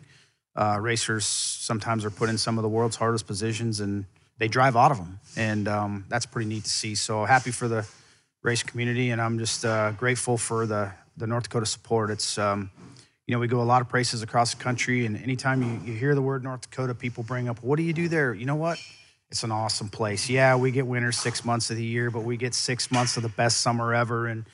[0.56, 4.06] uh, racers sometimes are put in some of the world's hardest positions and
[4.38, 5.20] they drive out of them.
[5.36, 6.96] And um, that's pretty neat to see.
[6.96, 7.86] So happy for the
[8.42, 9.10] race community.
[9.10, 12.10] And I'm just uh, grateful for the, the North Dakota support.
[12.10, 12.72] It's, um,
[13.26, 15.06] you know, we go a lot of places across the country.
[15.06, 17.92] And anytime you, you hear the word North Dakota, people bring up, what do you
[17.92, 18.34] do there?
[18.34, 18.78] You know what?
[19.34, 20.28] it's an awesome place.
[20.28, 23.24] Yeah, we get winter six months of the year, but we get six months of
[23.24, 24.28] the best summer ever.
[24.28, 24.44] And,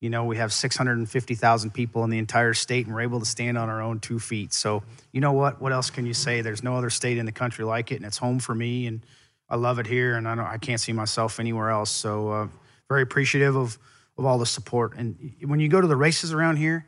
[0.00, 3.58] you know, we have 650,000 people in the entire state and we're able to stand
[3.58, 4.52] on our own two feet.
[4.52, 5.60] So, you know what?
[5.60, 6.40] What else can you say?
[6.40, 8.86] There's no other state in the country like it, and it's home for me.
[8.86, 9.04] And
[9.50, 11.90] I love it here, and I, don't, I can't see myself anywhere else.
[11.90, 12.48] So, uh,
[12.88, 13.76] very appreciative of,
[14.16, 14.94] of all the support.
[14.96, 16.86] And when you go to the races around here,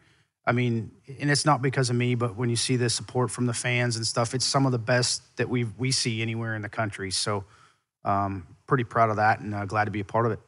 [0.51, 3.47] I mean, and it's not because of me, but when you see the support from
[3.47, 6.63] the fans and stuff, it's some of the best that we we see anywhere in
[6.63, 7.13] the country.
[7.13, 7.45] So,
[8.05, 10.41] um, pretty proud of that, and uh, glad to be a part of it.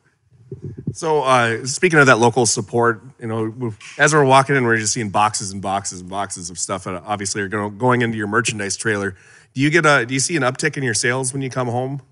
[0.93, 4.93] So, uh, speaking of that local support, you know, as we're walking in, we're just
[4.93, 8.27] seeing boxes and boxes and boxes of stuff that obviously are going going into your
[8.27, 9.15] merchandise trailer.
[9.55, 10.05] Do you get a?
[10.05, 12.03] Do you see an uptick in your sales when you come home?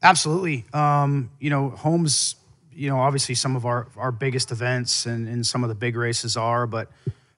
[0.00, 0.64] Absolutely.
[0.72, 2.36] Um, you know, homes
[2.74, 5.96] you know, obviously some of our, our biggest events and, and some of the big
[5.96, 6.90] races are, but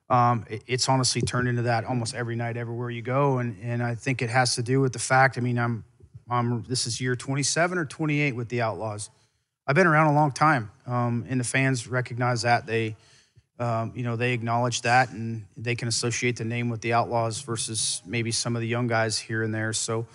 [0.09, 3.39] um, it, it's honestly turned into that almost every night, everywhere you go.
[3.39, 5.85] And, and I think it has to do with the fact, I mean, I'm,
[6.31, 9.11] I'm, this is year 27 or 28 with the Outlaws.
[9.67, 12.67] I've been around a long time, um, and the fans recognize that.
[12.67, 12.95] They,
[13.59, 17.41] um, you know, they acknowledge that, and they can associate the name with the Outlaws
[17.41, 19.73] versus maybe some of the young guys here and there.
[19.73, 20.07] So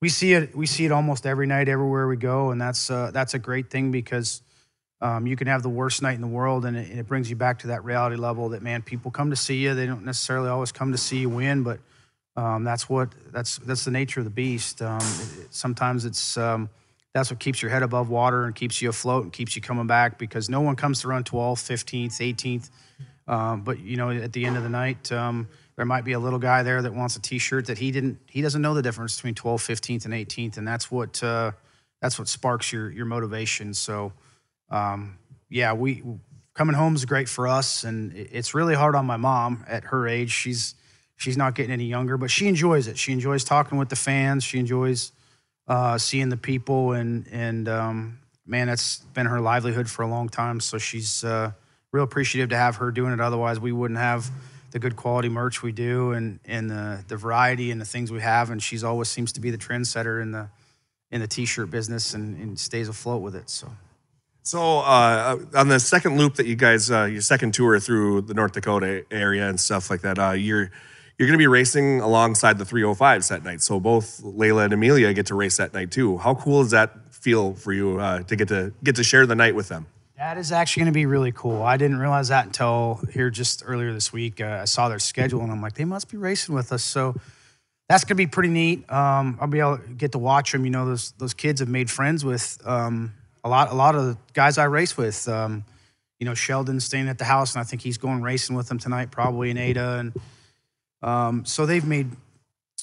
[0.00, 3.10] we see it, we see it almost every night, everywhere we go, and that's uh,
[3.12, 4.42] that's a great thing because
[5.00, 7.36] um, you can have the worst night in the world, and it, it, brings you
[7.36, 9.74] back to that reality level that man, people come to see you.
[9.74, 11.80] They don't necessarily always come to see you win, but
[12.36, 14.80] um, that's what that's that's the nature of the beast.
[14.80, 16.70] Um, it, sometimes it's um,
[17.12, 19.86] that's what keeps your head above water and keeps you afloat and keeps you coming
[19.86, 22.70] back because no one comes to run 12th, 15th,
[23.26, 23.64] 18th.
[23.64, 26.38] but you know, at the end of the night, um, there might be a little
[26.38, 28.18] guy there that wants a T-shirt that he didn't.
[28.26, 31.52] He doesn't know the difference between 12th, 15th, and 18th, and that's what uh,
[32.00, 33.74] that's what sparks your your motivation.
[33.74, 34.12] So
[34.70, 36.02] um, yeah, we
[36.54, 40.08] coming home is great for us, and it's really hard on my mom at her
[40.08, 40.30] age.
[40.30, 40.74] She's
[41.16, 42.98] she's not getting any younger, but she enjoys it.
[42.98, 44.42] She enjoys talking with the fans.
[44.42, 45.12] She enjoys
[45.68, 50.28] uh, seeing the people, and and um, man, that's been her livelihood for a long
[50.28, 50.60] time.
[50.60, 51.52] So she's uh,
[51.92, 53.20] real appreciative to have her doing it.
[53.20, 54.30] Otherwise, we wouldn't have
[54.72, 58.20] the good quality merch we do, and and the the variety and the things we
[58.20, 58.50] have.
[58.50, 60.48] And she's always seems to be the trendsetter in the
[61.12, 63.48] in the t-shirt business, and, and stays afloat with it.
[63.48, 63.70] So.
[64.46, 68.34] So uh, on the second loop that you guys, uh, your second tour through the
[68.34, 70.70] North Dakota area and stuff like that, uh, you're
[71.18, 73.60] you're going to be racing alongside the 305s that night.
[73.60, 76.18] So both Layla and Amelia get to race that night too.
[76.18, 79.34] How cool does that feel for you uh, to get to get to share the
[79.34, 79.86] night with them?
[80.16, 81.62] That is actually going to be really cool.
[81.64, 84.40] I didn't realize that until here just earlier this week.
[84.40, 86.84] Uh, I saw their schedule and I'm like, they must be racing with us.
[86.84, 87.16] So
[87.88, 88.88] that's going to be pretty neat.
[88.92, 90.64] Um, I'll be able to get to watch them.
[90.64, 92.64] You know, those those kids have made friends with.
[92.64, 93.12] Um,
[93.46, 95.28] a lot a lot of the guys I race with.
[95.28, 95.64] Um,
[96.18, 98.78] you know, Sheldon's staying at the house, and I think he's going racing with them
[98.78, 99.98] tonight, probably in Ada.
[99.98, 100.12] And
[101.02, 102.10] um, so they've made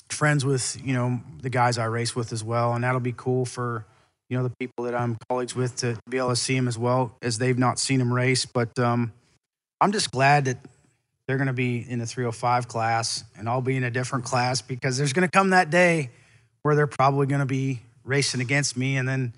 [0.09, 3.45] friends with you know the guys I race with as well, and that'll be cool
[3.45, 3.85] for
[4.29, 6.77] you know the people that I'm colleagues with to be able to see him as
[6.77, 8.45] well as they've not seen him race.
[8.45, 9.11] But um,
[9.81, 10.57] I'm just glad that
[11.27, 14.61] they're going to be in the 305 class, and I'll be in a different class
[14.61, 16.11] because there's going to come that day
[16.61, 19.33] where they're probably going to be racing against me, and then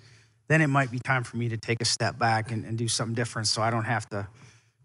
[0.48, 2.88] then it might be time for me to take a step back and, and do
[2.88, 4.26] something different so I don't have to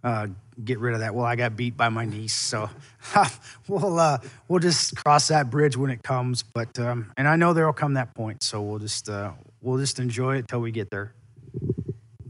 [0.04, 0.28] uh,
[0.63, 1.13] get rid of that.
[1.13, 2.69] Well, I got beat by my niece, so
[3.67, 6.43] we'll uh, we'll just cross that bridge when it comes.
[6.43, 10.00] But um, and I know there'll come that point, so we'll just uh, we'll just
[10.00, 11.13] enjoy it till we get there.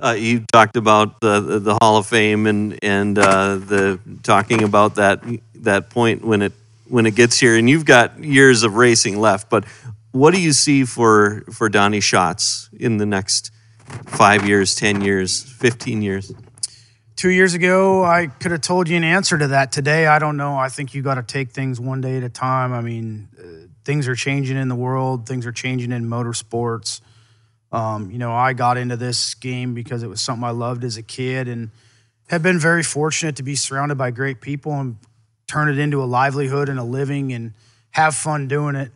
[0.04, 4.96] Uh, you talked about the, the, Hall of Fame and and uh, the talking about
[4.96, 5.24] that
[5.56, 6.54] that point when it
[6.89, 9.50] when it gets here, and you've got years of racing left.
[9.50, 9.65] But
[10.12, 13.52] what do you see for for Donny Schatz in the next
[14.06, 16.34] five years, ten years, fifteen years?
[17.21, 19.71] two years ago, I could have told you an answer to that.
[19.71, 20.58] Today, I don't know.
[20.58, 22.74] I think you got to take things one day at a time.
[22.74, 27.00] I mean, uh, things are changing in the world, things are changing in motorsports.
[27.71, 30.97] Um, you know, I got into this game because it was something I loved as
[30.97, 31.69] a kid and
[32.30, 34.97] have been very fortunate to be surrounded by great people and
[35.45, 37.54] turn it into a livelihood and a living and
[37.91, 38.91] have fun doing it.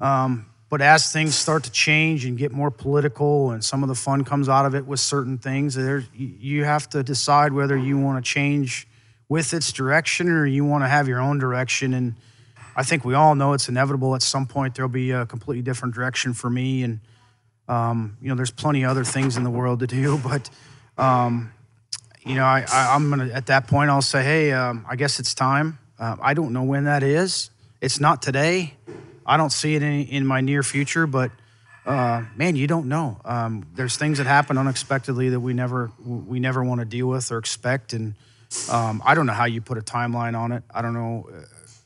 [0.00, 3.94] Um, but as things start to change and get more political and some of the
[3.94, 7.98] fun comes out of it with certain things, there you have to decide whether you
[7.98, 8.88] want to change
[9.28, 11.94] with its direction or you want to have your own direction.
[11.94, 12.16] And
[12.74, 15.94] I think we all know it's inevitable at some point there'll be a completely different
[15.94, 16.82] direction for me.
[16.82, 17.00] And,
[17.68, 20.50] um, you know, there's plenty of other things in the world to do, but,
[20.98, 21.52] um,
[22.24, 25.20] you know, I, I, am gonna at that point I'll say, hey, um, I guess
[25.20, 25.78] it's time.
[25.98, 27.50] Uh, I don't know when that is.
[27.80, 28.74] It's not today.
[29.26, 31.30] I don't see it in, in my near future, but
[31.86, 33.20] uh, man, you don't know.
[33.24, 37.30] Um, there's things that happen unexpectedly that we never we never want to deal with
[37.30, 38.14] or expect, and
[38.70, 40.62] um, I don't know how you put a timeline on it.
[40.72, 41.28] I don't know.
[41.30, 41.42] Uh,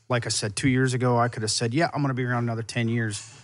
[0.07, 2.23] like I said, two years ago, I could have said, "Yeah, I'm going to be
[2.23, 3.35] around another ten years."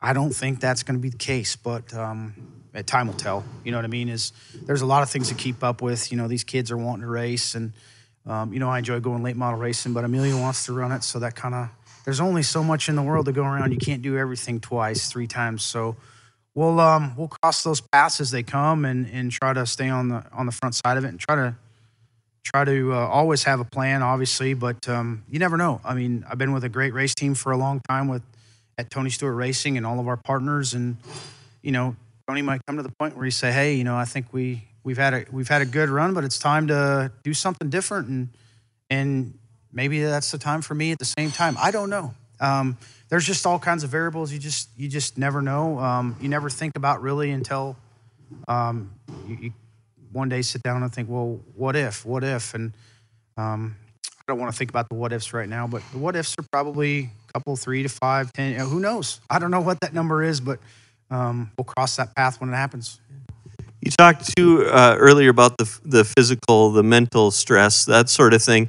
[0.00, 2.34] I don't think that's going to be the case, but um,
[2.84, 3.44] time will tell.
[3.64, 4.08] You know what I mean?
[4.08, 4.32] Is
[4.66, 6.10] there's a lot of things to keep up with.
[6.10, 7.72] You know, these kids are wanting to race, and
[8.26, 11.04] um, you know I enjoy going late model racing, but Amelia wants to run it,
[11.04, 11.68] so that kind of
[12.06, 13.72] there's only so much in the world to go around.
[13.72, 15.64] You can't do everything twice, three times.
[15.64, 15.96] So
[16.54, 20.08] we'll um, we'll cross those paths as they come and and try to stay on
[20.08, 21.56] the on the front side of it and try to
[22.44, 24.54] try to uh, always have a plan, obviously.
[24.54, 25.80] But um, you never know.
[25.84, 28.22] I mean, I've been with a great race team for a long time with
[28.78, 30.98] at Tony Stewart Racing and all of our partners, and
[31.60, 31.96] you know,
[32.28, 34.62] Tony might come to the point where he say, "Hey, you know, I think we
[34.84, 38.08] we've had a we've had a good run, but it's time to do something different."
[38.08, 38.28] And
[38.90, 39.36] and
[39.76, 41.56] maybe that's the time for me at the same time.
[41.60, 42.14] I don't know.
[42.40, 44.32] Um, there's just all kinds of variables.
[44.32, 45.78] You just you just never know.
[45.78, 47.76] Um, you never think about really until
[48.48, 48.90] um,
[49.28, 49.52] you, you,
[50.10, 52.04] one day sit down and think, well, what if?
[52.04, 52.54] What if?
[52.54, 52.72] And
[53.36, 56.16] um, I don't want to think about the what ifs right now, but the what
[56.16, 58.52] ifs are probably a couple, three to five, ten.
[58.52, 59.20] You know, who knows?
[59.30, 60.58] I don't know what that number is, but
[61.10, 62.98] um, we'll cross that path when it happens.
[63.82, 68.42] You talked to uh, earlier about the the physical, the mental stress, that sort of
[68.42, 68.68] thing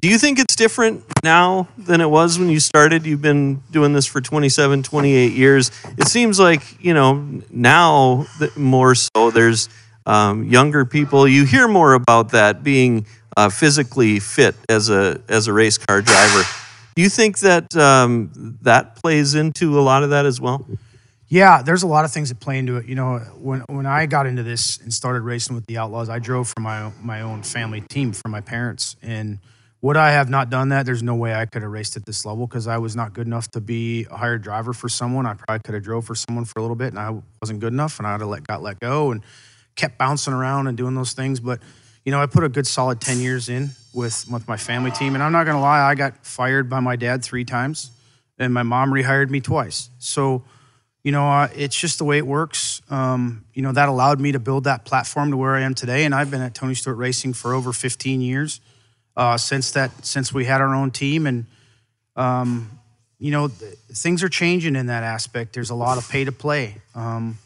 [0.00, 3.04] do you think it's different now than it was when you started?
[3.04, 5.70] You've been doing this for 27, 28 years.
[5.98, 9.68] It seems like, you know, now more so, there's
[10.06, 11.28] um, younger people.
[11.28, 16.00] You hear more about that being uh, physically fit as a, as a race car
[16.00, 16.42] driver.
[16.94, 20.66] Do you think that um, that plays into a lot of that as well?
[21.28, 22.86] Yeah, there's a lot of things that play into it.
[22.86, 26.18] You know, when when I got into this and started racing with the Outlaws, I
[26.18, 29.38] drove for my my own family team for my parents, and
[29.82, 30.84] would I have not done that?
[30.84, 33.26] There's no way I could have raced at this level because I was not good
[33.26, 35.24] enough to be a hired driver for someone.
[35.26, 37.72] I probably could have drove for someone for a little bit, and I wasn't good
[37.72, 39.22] enough, and I'd have let got let go and
[39.76, 41.40] kept bouncing around and doing those things.
[41.40, 41.60] But
[42.04, 45.14] you know, I put a good solid ten years in with with my family team,
[45.14, 47.90] and I'm not gonna lie, I got fired by my dad three times,
[48.38, 49.88] and my mom rehired me twice.
[49.98, 50.44] So
[51.02, 52.82] you know, uh, it's just the way it works.
[52.90, 56.04] Um, you know, that allowed me to build that platform to where I am today,
[56.04, 58.60] and I've been at Tony Stewart Racing for over 15 years
[59.20, 61.44] uh, since that since we had our own team and
[62.16, 62.70] um,
[63.18, 65.52] you know th- things are changing in that aspect.
[65.52, 66.76] There's a lot of pay to play.
[66.94, 67.38] Um,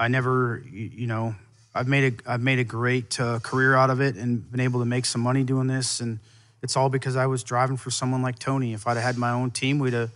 [0.00, 1.34] i never you, you, know
[1.74, 4.78] i've made a i've made a great uh, career out of it and been able
[4.78, 6.00] to make some money doing this.
[6.00, 6.20] And
[6.62, 8.72] it's all because i was driving for someone like tony.
[8.72, 10.12] If i'd have had my own team we'd have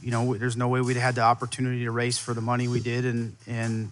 [0.00, 2.68] you know there's no way we'd have had the opportunity to race for the money
[2.68, 3.04] we did.
[3.04, 3.90] And and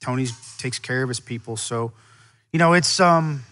[0.00, 1.56] tony's takes care of his people.
[1.56, 1.92] So
[2.52, 3.44] you know it's um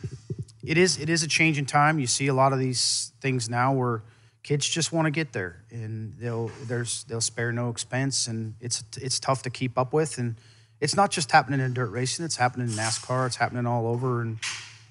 [0.66, 1.98] it is it is a change in time.
[1.98, 4.02] You see a lot of these things now where
[4.42, 8.84] kids just want to get there, and they'll there's they'll spare no expense, and it's
[9.00, 10.18] it's tough to keep up with.
[10.18, 10.36] And
[10.80, 13.26] it's not just happening in dirt racing; it's happening in NASCAR.
[13.26, 14.38] It's happening all over, and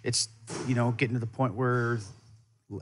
[0.04, 0.28] it's
[0.68, 2.00] you know getting to the point where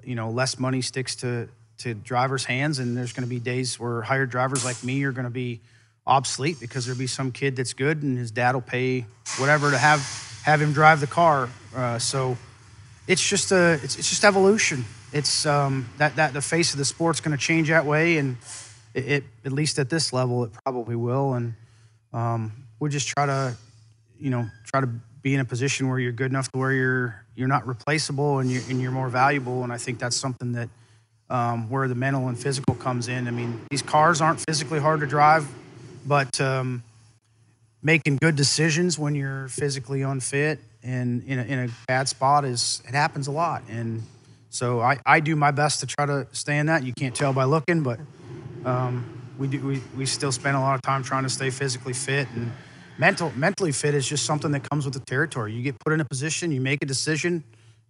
[0.03, 1.47] you know less money sticks to
[1.79, 5.11] to drivers' hands, and there's going to be days where hired drivers like me are
[5.11, 5.61] going to be
[6.07, 9.05] obsolete because there'll be some kid that's good, and his dad will pay
[9.37, 9.99] whatever to have
[10.43, 11.49] have him drive the car.
[11.75, 12.37] Uh, so
[13.11, 14.85] it's just a it's, it's just evolution.
[15.11, 18.37] It's um, that that the face of the sport's going to change that way, and
[18.93, 21.33] it, it, at least at this level it probably will.
[21.33, 21.53] And
[22.13, 23.57] um, we just try to
[24.17, 24.87] you know try to
[25.21, 28.49] be in a position where you're good enough to where you're you're not replaceable and
[28.49, 29.63] you're and you're more valuable.
[29.63, 30.69] And I think that's something that
[31.29, 33.27] um, where the mental and physical comes in.
[33.27, 35.49] I mean, these cars aren't physically hard to drive,
[36.07, 36.81] but um,
[37.83, 42.81] making good decisions when you're physically unfit and in a, in a bad spot is
[42.87, 44.03] it happens a lot and
[44.49, 47.33] so I, I do my best to try to stay in that you can't tell
[47.33, 47.99] by looking but
[48.65, 49.05] um,
[49.37, 52.27] we do we, we still spend a lot of time trying to stay physically fit
[52.35, 52.51] and
[52.97, 56.01] mental mentally fit is just something that comes with the territory you get put in
[56.01, 57.43] a position you make a decision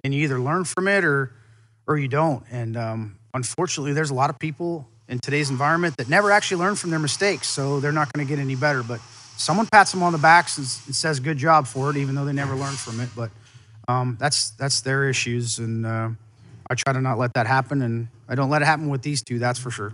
[0.04, 1.32] and you either learn from it or
[1.88, 2.44] or you don't.
[2.52, 6.76] And um, unfortunately, there's a lot of people in today's environment that never actually learn
[6.76, 8.84] from their mistakes, so they're not going to get any better.
[8.84, 9.02] But
[9.42, 12.26] someone pats them on the backs and, and, says "good job" for it, even though
[12.26, 13.10] they never learned from it.
[13.16, 13.32] But
[13.88, 16.10] um, that's that's their issues, and uh,
[16.70, 19.22] I try to not let that happen, and I don't let it happen with these
[19.22, 19.40] two.
[19.40, 19.94] That's for sure.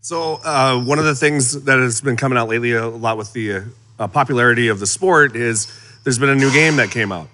[0.00, 3.32] So uh, one of the things that has been coming out lately a lot with
[3.32, 3.62] the
[3.98, 5.72] uh, popularity of the sport is
[6.04, 7.28] there's been a new game that came out,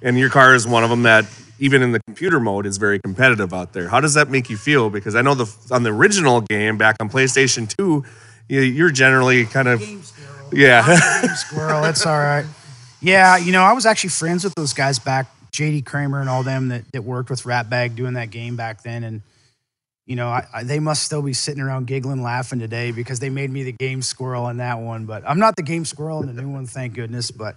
[0.00, 1.26] and your car is one of them that
[1.58, 3.88] even in the computer mode is very competitive out there.
[3.88, 4.90] How does that make you feel?
[4.90, 8.04] Because I know the on the original game back on PlayStation Two,
[8.48, 9.80] you're generally kind of
[10.52, 10.82] yeah
[11.34, 11.84] squirrel.
[11.84, 12.46] It's all right.
[13.00, 16.42] Yeah, you know I was actually friends with those guys back, JD Kramer and all
[16.42, 19.22] them that that worked with Ratbag doing that game back then, and
[20.06, 23.30] you know, I, I, they must still be sitting around giggling, laughing today because they
[23.30, 25.06] made me the game squirrel in that one.
[25.06, 27.30] But I'm not the game squirrel in the new one, thank goodness.
[27.30, 27.56] But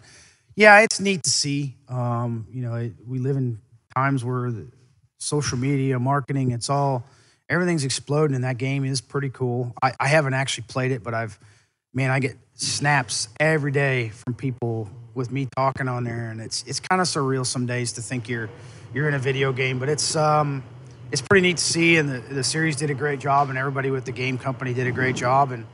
[0.56, 1.76] yeah, it's neat to see.
[1.90, 3.60] Um, you know, it, we live in
[3.96, 4.54] times where
[5.20, 7.04] social media, marketing, it's all
[7.50, 9.74] everything's exploding, and that game is pretty cool.
[9.82, 11.38] I, I haven't actually played it, but I've
[11.94, 16.64] man, I get snaps every day from people with me talking on there, and it's
[16.68, 18.50] it's kind of surreal some days to think you're
[18.94, 20.64] you're in a video game, but it's um
[21.12, 23.92] it's pretty neat to see, and the, the series did a great job, and everybody
[23.92, 25.66] with the game company did a great job, and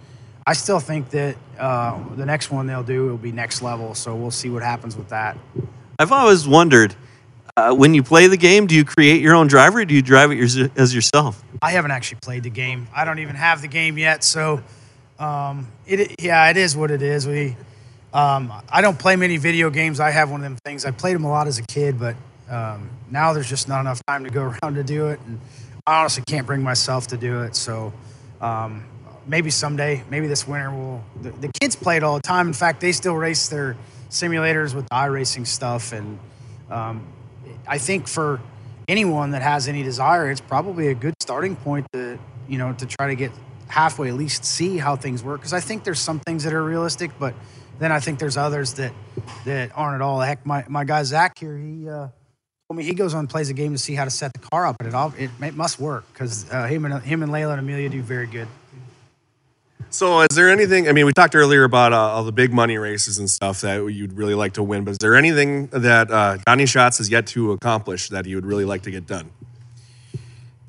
[0.45, 3.93] I still think that uh, the next one they'll do will be next level.
[3.93, 5.37] So we'll see what happens with that.
[5.99, 6.95] I've always wondered
[7.55, 10.01] uh, when you play the game, do you create your own driver or do you
[10.01, 11.43] drive it as yourself?
[11.61, 12.87] I haven't actually played the game.
[12.95, 14.23] I don't even have the game yet.
[14.23, 14.63] So,
[15.21, 17.27] um, it yeah, it is what it is.
[17.27, 17.55] We,
[18.13, 19.99] um, I don't play many video games.
[19.99, 20.83] I have one of them things.
[20.83, 22.15] I played them a lot as a kid, but
[22.49, 25.39] um, now there's just not enough time to go around to do it, and
[25.85, 27.55] I honestly can't bring myself to do it.
[27.55, 27.93] So
[28.41, 28.83] um,
[29.27, 31.03] maybe someday, maybe this winter, we'll.
[31.21, 32.47] The, the, kids play it all the time.
[32.47, 33.77] In fact, they still race their
[34.09, 36.17] simulators with the iRacing stuff, and
[36.71, 37.05] um,
[37.67, 38.41] I think for
[38.87, 42.17] anyone that has any desire, it's probably a good starting point to
[42.49, 43.31] you know to try to get
[43.71, 46.63] halfway at least see how things work because I think there's some things that are
[46.63, 47.33] realistic, but
[47.79, 48.91] then I think there's others that
[49.45, 50.19] that aren't at all.
[50.19, 52.07] Heck, my, my guy Zach here, he uh,
[52.69, 54.39] I mean, he goes on and plays a game to see how to set the
[54.39, 57.31] car up, and it all it, it must work because uh, him and him and
[57.31, 58.47] Layla and Amelia do very good.
[59.89, 60.87] So, is there anything?
[60.87, 63.91] I mean, we talked earlier about uh, all the big money races and stuff that
[63.91, 67.27] you'd really like to win, but is there anything that uh, Donny Schatz has yet
[67.27, 69.31] to accomplish that you would really like to get done?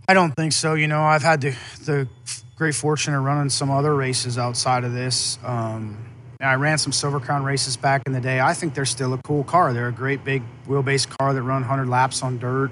[0.08, 0.74] I don't think so.
[0.74, 2.08] You know, I've had the the
[2.62, 5.36] great fortune of running some other races outside of this.
[5.42, 5.98] Um,
[6.40, 8.38] I ran some Silver Crown races back in the day.
[8.38, 9.72] I think they're still a cool car.
[9.72, 12.70] They're a great big wheelbase car that run 100 laps on dirt.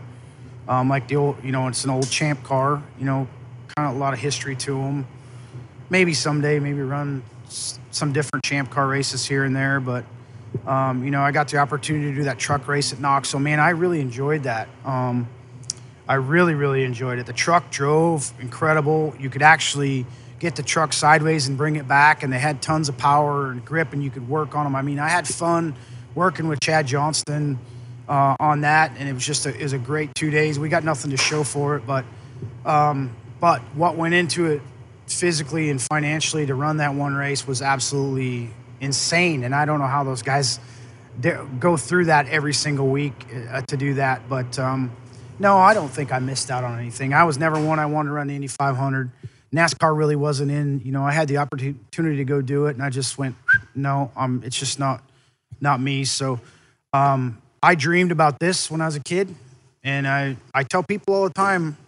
[0.68, 2.80] Um, like the old, you know, it's an old champ car.
[3.00, 3.26] You know,
[3.74, 5.08] kind of a lot of history to them.
[5.88, 9.80] Maybe someday, maybe run some different champ car races here and there.
[9.80, 10.04] But
[10.68, 13.40] um, you know, I got the opportunity to do that truck race at Knoxville.
[13.40, 14.68] Man, I really enjoyed that.
[14.84, 15.28] Um,
[16.10, 17.26] I really, really enjoyed it.
[17.26, 19.14] The truck drove incredible.
[19.20, 20.06] You could actually
[20.40, 23.64] get the truck sideways and bring it back, and they had tons of power and
[23.64, 24.74] grip, and you could work on them.
[24.74, 25.76] I mean, I had fun
[26.16, 27.60] working with Chad Johnston
[28.08, 30.58] uh, on that, and it was just a, it was a great two days.
[30.58, 32.04] We got nothing to show for it, but
[32.66, 34.62] um, but what went into it
[35.06, 39.86] physically and financially to run that one race was absolutely insane, and I don't know
[39.86, 40.58] how those guys
[41.60, 43.14] go through that every single week
[43.52, 44.58] uh, to do that, but.
[44.58, 44.90] Um,
[45.40, 47.14] no, I don't think I missed out on anything.
[47.14, 49.10] I was never one I wanted to run the Indy 500.
[49.54, 50.82] NASCAR really wasn't in.
[50.84, 53.34] You know, I had the opportunity to go do it, and I just went,
[53.74, 55.02] no, um, it's just not
[55.58, 56.04] not me.
[56.04, 56.40] So
[56.92, 59.34] um, I dreamed about this when I was a kid,
[59.82, 61.78] and I I tell people all the time,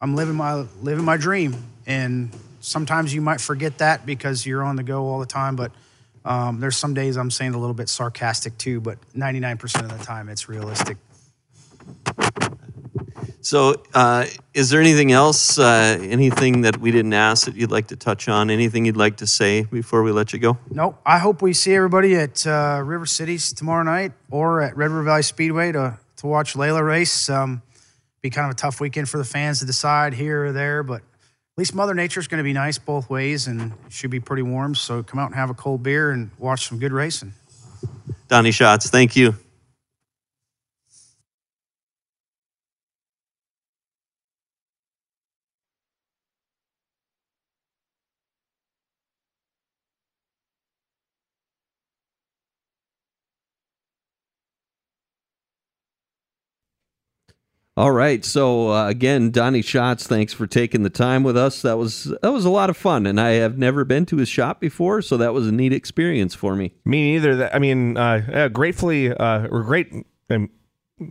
[0.00, 1.54] I'm living my living my dream,
[1.86, 5.70] and sometimes you might forget that because you're on the go all the time, but.
[6.24, 10.04] Um, there's some days I'm saying a little bit sarcastic too, but 99% of the
[10.04, 10.96] time it's realistic.
[13.42, 17.88] So, uh, is there anything else, uh, anything that we didn't ask that you'd like
[17.88, 18.50] to touch on?
[18.50, 20.58] Anything you'd like to say before we let you go?
[20.70, 21.00] Nope.
[21.04, 25.02] I hope we see everybody at uh, River Cities tomorrow night or at Red River
[25.02, 27.28] Valley Speedway to, to watch Layla race.
[27.28, 27.62] Um,
[28.22, 31.02] be kind of a tough weekend for the fans to decide here or there, but
[31.02, 34.76] at least Mother Nature's going to be nice both ways and should be pretty warm.
[34.76, 37.34] So come out and have a cold beer and watch some good racing.
[38.28, 39.34] Donny Schatz, thank you.
[57.74, 58.22] All right.
[58.22, 61.62] So uh, again, Donny Schatz, thanks for taking the time with us.
[61.62, 64.28] That was that was a lot of fun, and I have never been to his
[64.28, 66.74] shop before, so that was a neat experience for me.
[66.84, 67.48] Me neither.
[67.52, 69.90] I mean, uh, gratefully, uh, we're great.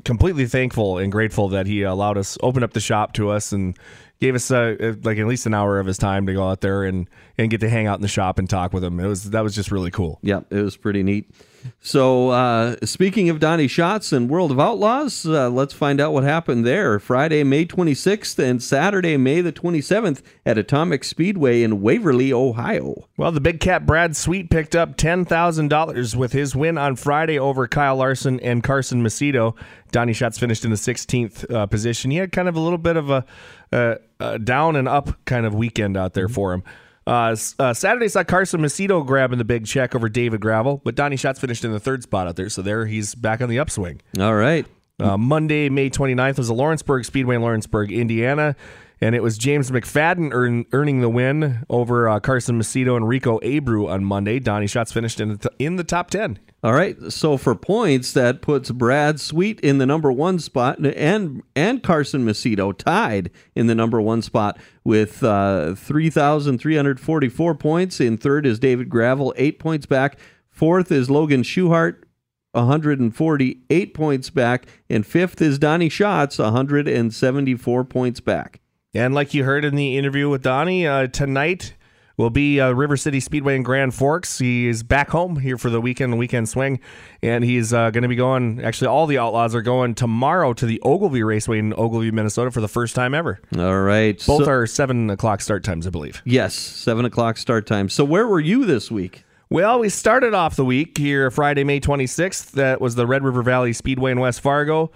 [0.06, 3.78] Completely thankful and grateful that he allowed us open up the shop to us and
[4.22, 6.84] gave us uh, like at least an hour of his time to go out there
[6.84, 9.00] and and get to hang out in the shop and talk with him.
[9.00, 10.20] It was that was just really cool.
[10.22, 11.32] Yeah, it was pretty neat.
[11.80, 16.24] So, uh, speaking of Donny Schatz and World of Outlaws, uh, let's find out what
[16.24, 17.00] happened there.
[17.00, 23.08] Friday, May 26th and Saturday, May the 27th at Atomic Speedway in Waverly, Ohio.
[23.18, 27.68] Well, the big cat Brad Sweet picked up $10,000 with his win on Friday over
[27.68, 29.56] Kyle Larson and Carson Macedo.
[29.92, 32.12] Donny Schatz finished in the 16th uh, position.
[32.12, 33.26] He had kind of a little bit of a,
[33.72, 36.64] a, a down and up kind of weekend out there for him.
[37.08, 41.16] Uh, uh, Saturday saw Carson Macedo grabbing the big check over David Gravel, but Donny
[41.18, 44.02] Schatz finished in the third spot out there, so there he's back on the upswing.
[44.20, 44.66] All right.
[45.00, 48.56] Uh, Monday, May 29th was the Lawrenceburg Speedway in Lawrenceburg, Indiana,
[49.02, 53.40] and it was James McFadden earn, earning the win over uh, Carson Macedo and Rico
[53.40, 54.40] Abreu on Monday.
[54.40, 56.38] Donny Schatz finished in the, t- in the top 10.
[56.64, 56.96] All right.
[57.12, 62.24] So for points, that puts Brad Sweet in the number one spot, and and Carson
[62.24, 67.56] Macedo tied in the number one spot with uh, three thousand three hundred forty four
[67.56, 68.00] points.
[68.00, 70.20] In third is David Gravel, eight points back.
[70.52, 72.04] Fourth is Logan Schuchart,
[72.52, 78.61] 148 points back, and fifth is Donny Schatz, 174 points back.
[78.94, 81.76] And like you heard in the interview with Donny, uh, tonight
[82.18, 84.38] will be uh, River City Speedway in Grand Forks.
[84.38, 86.82] He is back home here for the weekend, the weekend swing,
[87.24, 88.62] and he's uh, going to be going.
[88.62, 92.60] Actually, all the Outlaws are going tomorrow to the Ogilvie Raceway in Ogilvie, Minnesota, for
[92.60, 93.40] the first time ever.
[93.58, 94.18] All right.
[94.28, 96.22] Both So- are seven o'clock start times, I believe.
[96.26, 97.88] Yes, seven o'clock start time.
[97.88, 99.24] So where were you this week?
[99.50, 102.52] Well, we started off the week here Friday, May 26th.
[102.52, 104.92] That was the Red River Valley Speedway in West Fargo.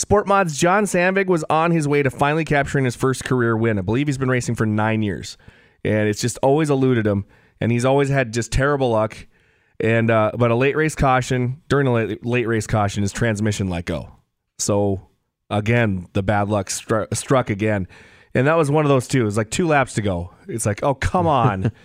[0.00, 3.78] Sport Mods John Sandvig was on his way to finally capturing his first career win.
[3.78, 5.36] I believe he's been racing for nine years,
[5.84, 7.26] and it's just always eluded him.
[7.60, 9.26] And he's always had just terrible luck.
[9.78, 13.68] And uh, but a late race caution during a late, late race caution, his transmission
[13.68, 14.10] let go.
[14.58, 15.06] So
[15.50, 17.86] again, the bad luck stru- struck again,
[18.34, 19.20] and that was one of those two.
[19.20, 20.32] It was like two laps to go.
[20.48, 21.72] It's like, oh come on.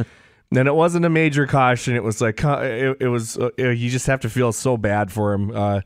[0.55, 1.95] And it wasn't a major caution.
[1.95, 3.38] It was like uh, it, it was.
[3.38, 5.82] Uh, you just have to feel so bad for him, uh,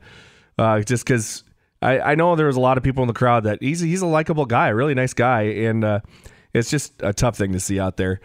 [0.58, 1.42] uh, just because
[1.82, 4.02] I, I know there was a lot of people in the crowd that he's he's
[4.02, 6.00] a likable guy, a really nice guy, and uh,
[6.52, 8.20] it's just a tough thing to see out there.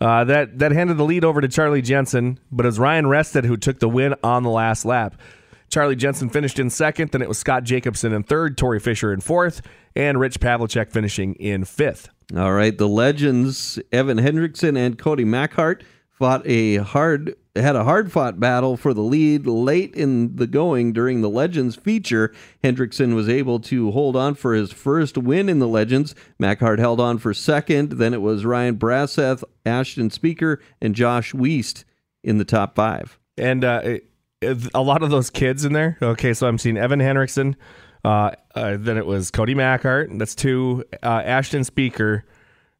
[0.00, 3.44] Uh, that that handed the lead over to Charlie Jensen, but it was Ryan Rested
[3.44, 5.20] who took the win on the last lap.
[5.68, 9.20] Charlie Jensen finished in second, then it was Scott Jacobson in third, Tori Fisher in
[9.20, 9.62] fourth,
[9.96, 12.08] and Rich Pavlicek finishing in fifth.
[12.36, 18.12] All right, the legends Evan Hendrickson and Cody Mackhart fought a hard had a hard
[18.12, 22.32] fought battle for the lead late in the going during the Legends feature.
[22.62, 26.14] Hendrickson was able to hold on for his first win in the Legends.
[26.40, 27.92] Mackhart held on for second.
[27.92, 31.84] Then it was Ryan Brasseth, Ashton Speaker, and Josh Weist
[32.22, 33.18] in the top five.
[33.36, 33.98] and uh,
[34.42, 35.96] a lot of those kids in there.
[36.02, 37.56] Okay, so I'm seeing Evan Henriksen.
[38.04, 40.16] Uh, uh, then it was Cody Mackhart.
[40.18, 40.84] That's two.
[41.02, 42.24] Uh, Ashton Speaker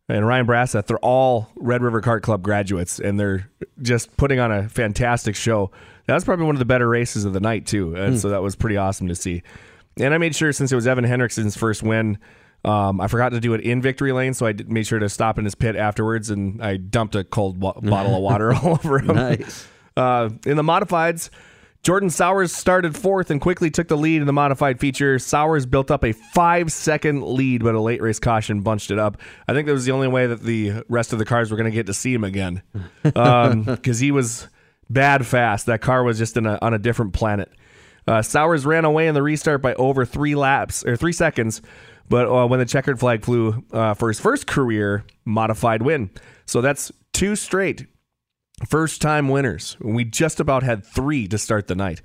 [0.08, 0.86] and Ryan Brasseth.
[0.86, 3.50] They're all Red River Kart Club graduates, and they're
[3.82, 5.70] just putting on a fantastic show.
[6.06, 8.42] That was probably one of the better races of the night too, and so that
[8.42, 9.42] was pretty awesome to see.
[9.98, 12.18] And I made sure since it was Evan Henriksen's first win.
[12.64, 15.08] Um, I forgot to do it in victory lane, so I did- made sure to
[15.08, 18.72] stop in his pit afterwards, and I dumped a cold wa- bottle of water all
[18.72, 19.14] over him.
[19.14, 19.66] Nice.
[19.96, 21.30] Uh, in the modifieds,
[21.86, 25.20] Jordan Sowers started fourth and quickly took the lead in the modified feature.
[25.20, 29.18] Sowers built up a five second lead, but a late race caution bunched it up.
[29.46, 31.70] I think that was the only way that the rest of the cars were going
[31.70, 32.60] to get to see him again
[33.04, 34.48] because he was
[34.90, 35.66] bad fast.
[35.66, 37.52] That car was just in a, on a different planet.
[38.04, 41.62] Uh, Sowers ran away in the restart by over three laps or three seconds,
[42.08, 46.10] but uh, when the checkered flag flew uh, for his first career modified win,
[46.46, 47.86] so that's two straight
[48.64, 49.76] first time winners.
[49.80, 52.00] We just about had three to start the night.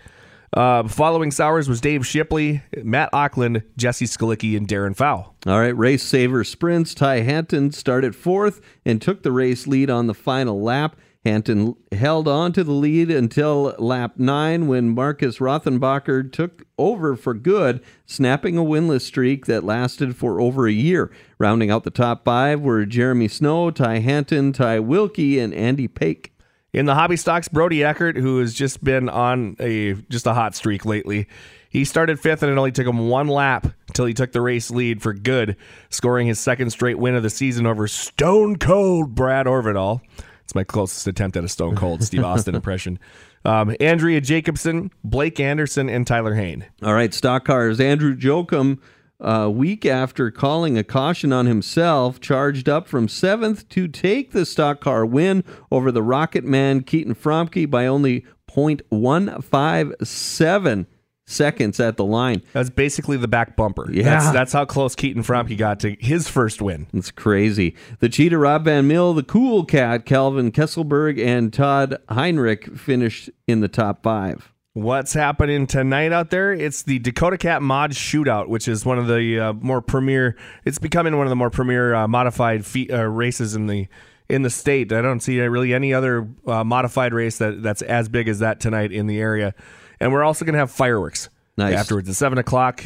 [0.53, 5.33] Uh, following Sowers was Dave Shipley, Matt Auckland, Jesse Skalicki, and Darren Fowl.
[5.45, 6.93] All right, race saver sprints.
[6.93, 10.97] Ty Hanton started fourth and took the race lead on the final lap.
[11.23, 17.35] Hanton held on to the lead until lap nine when Marcus Rothenbacher took over for
[17.35, 21.11] good, snapping a winless streak that lasted for over a year.
[21.37, 26.33] Rounding out the top five were Jeremy Snow, Ty Hanton, Ty Wilkie, and Andy Pake.
[26.73, 30.55] In the hobby stocks, Brody Eckert, who has just been on a just a hot
[30.55, 31.27] streak lately,
[31.69, 34.71] he started fifth, and it only took him one lap until he took the race
[34.71, 35.57] lead for good,
[35.89, 40.01] scoring his second straight win of the season over Stone Cold Brad Orvidal.
[40.43, 42.99] It's my closest attempt at a Stone Cold Steve Austin impression.
[43.43, 46.65] Um, Andrea Jacobson, Blake Anderson, and Tyler Hain.
[46.83, 47.79] All right, stock cars.
[47.79, 48.79] Andrew Jokum,
[49.21, 54.45] a week after calling a caution on himself, charged up from seventh to take the
[54.45, 60.85] stock car win over the Rocket Man Keaton Fromke by only .157.
[61.25, 62.43] seconds at the line.
[62.53, 63.91] That's basically the back bumper.
[63.91, 64.03] Yeah.
[64.03, 66.87] That's, that's how close Keaton Fromke got to his first win.
[66.93, 67.75] It's crazy.
[67.99, 73.61] The cheetah Rob Van Mill, the cool cat Calvin Kesselberg, and Todd Heinrich finished in
[73.61, 74.51] the top five.
[74.73, 76.53] What's happening tonight out there?
[76.53, 80.37] It's the Dakota Cat Mod Shootout, which is one of the uh, more premier.
[80.63, 83.89] It's becoming one of the more premier uh, modified fe- uh, races in the
[84.29, 84.93] in the state.
[84.93, 88.61] I don't see really any other uh, modified race that that's as big as that
[88.61, 89.53] tonight in the area.
[89.99, 91.75] And we're also going to have fireworks Nice.
[91.75, 92.85] afterwards at seven o'clock.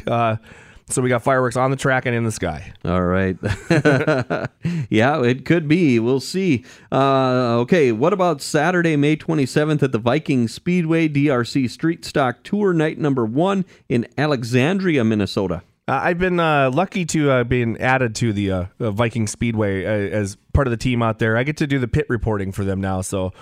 [0.87, 2.71] So we got fireworks on the track and in the sky.
[2.85, 3.37] All right.
[4.89, 5.99] yeah, it could be.
[5.99, 6.63] We'll see.
[6.91, 12.71] Uh, okay, what about Saturday, May 27th at the Viking Speedway DRC Street Stock Tour,
[12.73, 15.63] night number one in Alexandria, Minnesota?
[15.87, 19.85] Uh, I've been uh, lucky to uh, being added to the uh, uh, Viking Speedway
[19.85, 21.35] uh, as part of the team out there.
[21.35, 23.01] I get to do the pit reporting for them now.
[23.01, 23.33] So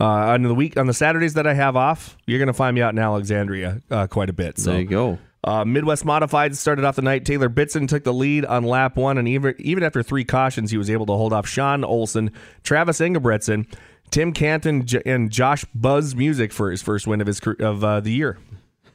[0.00, 2.74] uh, on the week on the Saturdays that I have off, you're going to find
[2.74, 4.58] me out in Alexandria uh, quite a bit.
[4.58, 5.18] So There you go.
[5.44, 7.24] Uh, Midwest Modified started off the night.
[7.24, 10.76] Taylor Bitson took the lead on lap one, and even even after three cautions, he
[10.76, 12.30] was able to hold off Sean Olson,
[12.62, 13.66] Travis Ingebretson,
[14.10, 18.00] Tim Canton, J- and Josh Buzz Music for his first win of his of uh,
[18.00, 18.38] the year.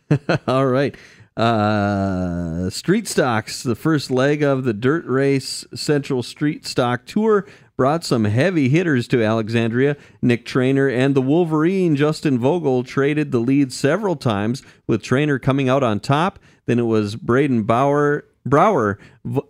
[0.48, 0.96] All right.
[1.36, 7.46] Uh, street stocks, the first leg of the Dirt Race Central Street Stock Tour,
[7.78, 9.96] brought some heavy hitters to Alexandria.
[10.22, 15.70] Nick Trainer and the Wolverine, Justin Vogel, traded the lead several times, with Trainer coming
[15.70, 16.40] out on top.
[16.66, 18.98] Then it was Braden Bauer, Brower,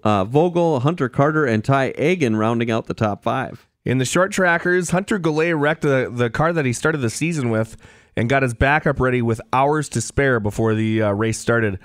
[0.03, 3.67] uh, Vogel, Hunter Carter, and Ty Agan rounding out the top five.
[3.85, 7.49] In the short trackers, Hunter Goulet wrecked the, the car that he started the season
[7.49, 7.77] with
[8.17, 11.79] and got his backup ready with hours to spare before the uh, race started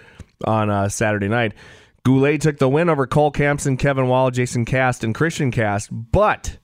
[0.44, 1.52] on uh, Saturday night.
[2.04, 6.58] Goulet took the win over Cole Campson, Kevin Wall, Jason Cast, and Christian Cast, but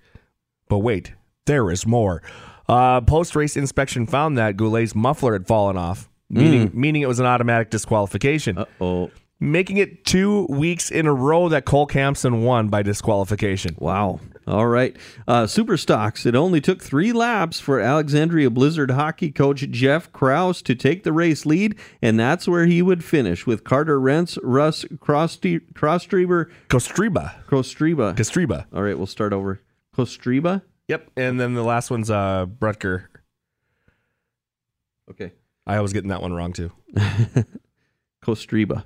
[0.69, 1.15] but wait,
[1.47, 2.23] there is more.
[2.69, 7.21] Uh, Post race inspection found that Goulet's muffler had fallen off, meaning meaning it was
[7.21, 8.59] an automatic disqualification.
[8.59, 9.11] Uh Oh,
[9.41, 13.77] making it two weeks in a row that Cole Campson won by disqualification.
[13.79, 14.21] Wow.
[14.47, 14.97] All right.
[15.27, 16.25] Uh, Super Stocks.
[16.25, 21.13] It only took three laps for Alexandria Blizzard hockey coach Jeff Kraus to take the
[21.13, 27.45] race lead, and that's where he would finish with Carter Rentz, Russ Crosstreber, Kostriba.
[27.47, 28.17] Kostreba.
[28.17, 28.67] Kostriba.
[28.73, 29.61] All right, we'll start over.
[29.95, 30.63] Kostreba?
[30.89, 31.11] Yep.
[31.17, 33.05] And then the last one's uh, Brutker.
[35.11, 35.33] Okay.
[35.67, 36.73] I was getting that one wrong too.
[38.25, 38.85] Kostreba.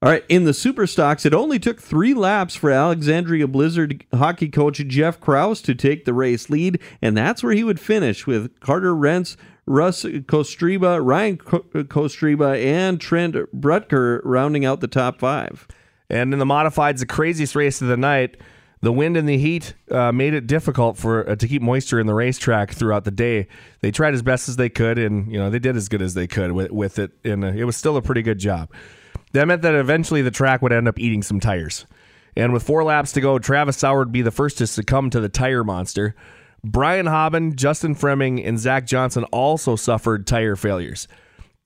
[0.00, 4.48] All right, in the super stocks, it only took three laps for Alexandria Blizzard hockey
[4.48, 8.60] coach Jeff Kraus to take the race lead, and that's where he would finish with
[8.60, 9.36] Carter Rentz,
[9.66, 15.66] Russ Kostreba, Ryan Ko- Kostreba, and Trent Brutker rounding out the top five.
[16.08, 18.36] And in the modifieds, the craziest race of the night,
[18.80, 22.06] the wind and the heat uh, made it difficult for uh, to keep moisture in
[22.06, 23.48] the racetrack throughout the day.
[23.80, 26.14] They tried as best as they could, and you know they did as good as
[26.14, 28.70] they could with, with it, and uh, it was still a pretty good job.
[29.32, 31.86] That meant that eventually the track would end up eating some tires.
[32.36, 35.20] And with four laps to go, Travis Sauer would be the first to succumb to
[35.20, 36.14] the tire monster.
[36.64, 41.08] Brian Hobbin, Justin Fremming, and Zach Johnson also suffered tire failures.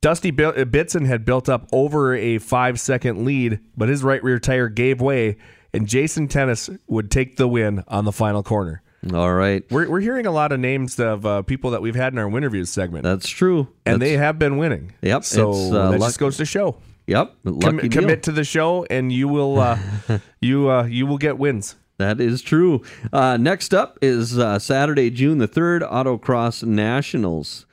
[0.01, 4.39] Dusty uh, Bitson had built up over a five second lead, but his right rear
[4.39, 5.37] tire gave way,
[5.73, 8.83] and Jason Tennis would take the win on the final corner.
[9.13, 12.13] All right, We're, we're hearing a lot of names of uh, people that we've had
[12.13, 13.69] in our interviews segment, that's true.
[13.85, 14.93] and they have been winning.
[15.03, 16.77] Yep, So uh, that luck- just goes to show.
[17.07, 19.79] Yep, Com- commit to the show, and you will uh,
[20.41, 21.77] you uh, you will get wins.
[21.99, 22.83] That is true.
[23.13, 27.67] Uh, next up is uh, Saturday, June the 3rd, Autocross Nationals.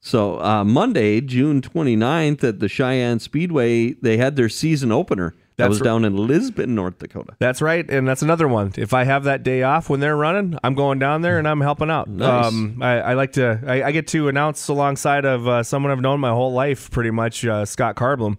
[0.00, 5.34] So uh, Monday, June 29th at the Sheyenne Speedway, they had their season opener.
[5.56, 7.36] That That's was down in Lisbon, North Dakota.
[7.38, 8.72] That's right, and that's another one.
[8.76, 11.60] If I have that day off when they're running, I'm going down there and I'm
[11.60, 12.08] helping out.
[12.14, 12.46] Nice.
[12.46, 13.60] Um, I, I like to.
[13.66, 17.10] I, I get to announce alongside of uh, someone I've known my whole life, pretty
[17.10, 18.36] much, uh, Scott Carblum.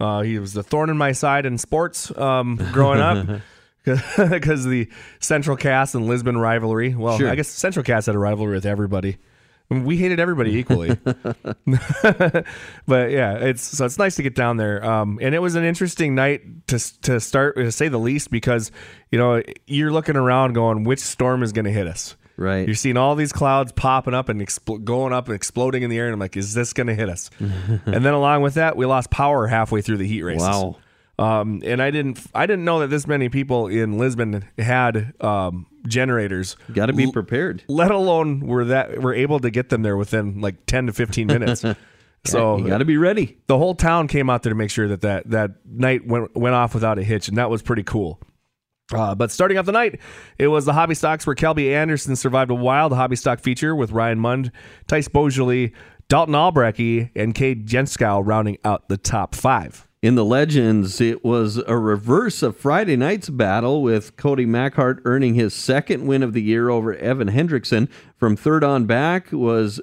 [0.00, 3.40] Uh, he was the thorn in my side in sports um, growing up.
[4.18, 4.88] Because the
[5.18, 6.94] Central Cass and Lisbon rivalry.
[6.94, 7.30] Well, Sure.
[7.30, 9.16] I guess Central Cass had a rivalry with everybody.
[9.70, 10.94] I mean, We hated everybody equally.
[12.86, 14.84] but yeah, it's so it's nice to get down there.
[14.84, 18.70] Um, and it was an interesting night to to start to say the least because
[19.10, 22.16] you know you're looking around going, which storm is going to hit us?
[22.38, 22.66] Right.
[22.66, 25.98] You're seeing all these clouds popping up and expl- going up and exploding in the
[25.98, 27.30] air, and I'm like, is this going to hit us?
[27.40, 30.46] and then along with that, we lost power halfway through the heat races.
[30.46, 30.76] Wow.
[31.18, 35.66] Um, and I didn't I didn't know that this many people in Lisbon had um,
[35.88, 36.56] generators.
[36.72, 37.64] Got to be L- prepared.
[37.66, 41.26] let alone were that we're able to get them there within like 10 to 15
[41.38, 41.64] minutes
[42.24, 43.38] so you got to be ready.
[43.48, 46.54] the whole town came out there to make sure that that, that night went, went
[46.54, 48.20] off without a hitch and that was pretty cool
[48.92, 50.00] uh, but starting off the night,
[50.38, 53.92] it was the hobby stocks where Kelby Anderson survived a wild hobby stock feature with
[53.92, 54.52] Ryan Mund,
[54.86, 55.72] Tice Beaujolais,
[56.08, 59.86] Dalton Albrecht and Cade Jenskow rounding out the top five.
[60.00, 65.34] In the legends, it was a reverse of Friday night's battle with Cody Mackhart earning
[65.34, 67.90] his second win of the year over Evan Hendrickson.
[68.16, 69.80] From third on back was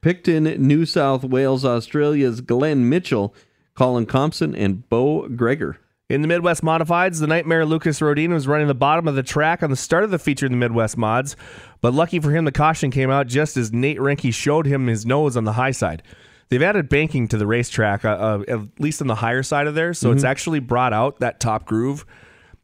[0.00, 3.34] Picton, New South Wales, Australia's Glenn Mitchell,
[3.74, 5.78] Colin Compson, and Bo Gregor.
[6.12, 9.62] In the Midwest Modifieds, the Nightmare Lucas Rodin was running the bottom of the track
[9.62, 11.36] on the start of the feature in the Midwest Mods,
[11.80, 15.06] but lucky for him, the caution came out just as Nate Reinke showed him his
[15.06, 16.02] nose on the high side.
[16.50, 19.74] They've added banking to the racetrack, uh, uh, at least on the higher side of
[19.74, 20.16] there, so mm-hmm.
[20.18, 22.04] it's actually brought out that top groove,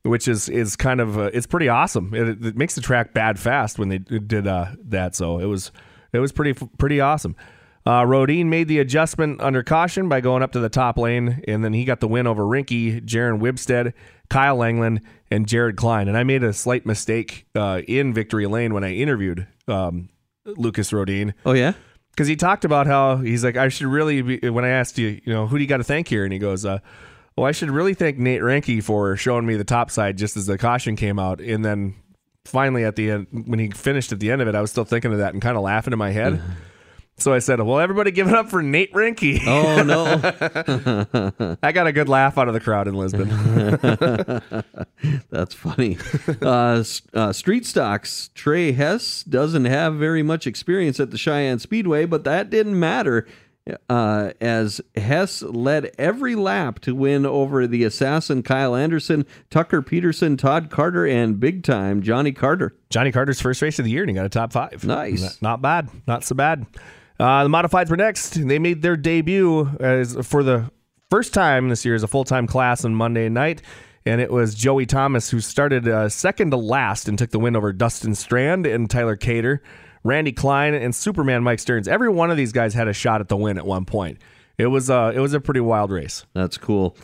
[0.03, 2.13] which is is kind of uh, it's pretty awesome.
[2.13, 5.73] It, it, makes the track bad fast when they did uh, that, so it was
[6.13, 7.35] it was pretty pretty awesome.
[7.89, 11.65] Uh, Rodin made the adjustment under caution by going up to the top lane, and
[11.65, 13.95] then he got the win over Reinke, Jaron Wibstead,
[14.29, 16.07] Kyle Langland, and Jared Klein.
[16.07, 20.11] And I made a slight mistake uh, in Victory Lane when I interviewed um,
[20.45, 21.33] Lucas Rodin.
[21.47, 21.73] Oh, yeah?
[22.11, 25.23] Because he talked about how he's like, I should really be, when I asked you,
[25.25, 26.25] you know, who do you got to thank here?
[26.25, 26.81] And he goes, uh,
[27.39, 30.45] well, I should really thank Nate Reinke for showing me the top side just as
[30.45, 31.41] the caution came out.
[31.41, 31.95] And then
[32.45, 34.85] finally at the end, when he finished at the end of it, I was still
[34.85, 36.43] thinking of that and kind of laughing in my head.
[37.19, 41.57] So I said, "Well, everybody, give it up for Nate Reinke." Oh no!
[41.63, 43.29] I got a good laugh out of the crowd in Lisbon.
[45.31, 45.99] That's funny.
[46.41, 48.31] Uh, uh, street stocks.
[48.35, 53.27] Trey Hess doesn't have very much experience at the Sheyenne Speedway, but that didn't matter.
[53.91, 60.39] Uh, as Hess led every lap to win over the assassin Kyle Anderson, Tucker Peterson,
[60.39, 62.75] Todd Carter, and big time Johnny Carter.
[62.89, 64.85] Johnny Carter's first race of the year, and he got a top five.
[64.85, 65.21] Nice.
[65.21, 65.89] Not, not bad.
[66.07, 66.65] Not so bad.
[67.19, 68.31] Uh, the modifieds were next.
[68.47, 70.71] They made their debut as for the
[71.11, 73.63] first time this year as a full time class on Monday night.
[74.07, 77.57] And it was Joey Thomas who started uh, second to last and took the win
[77.57, 79.63] over Dustin Strand and Tyler Cater,
[80.03, 81.89] Randy Klein, and Superman Mike Stearns.
[81.89, 84.19] Every one of these guys had a shot at the win at one point.
[84.57, 86.25] It was uh, it was a pretty wild race.
[86.35, 86.97] That's cool.